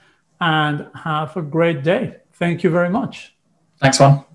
and 0.41 0.87
have 0.95 1.37
a 1.37 1.43
great 1.43 1.83
day. 1.83 2.21
Thank 2.33 2.63
you 2.63 2.69
very 2.69 2.89
much. 2.89 3.35
Thanks, 3.79 3.99
Juan. 3.99 4.25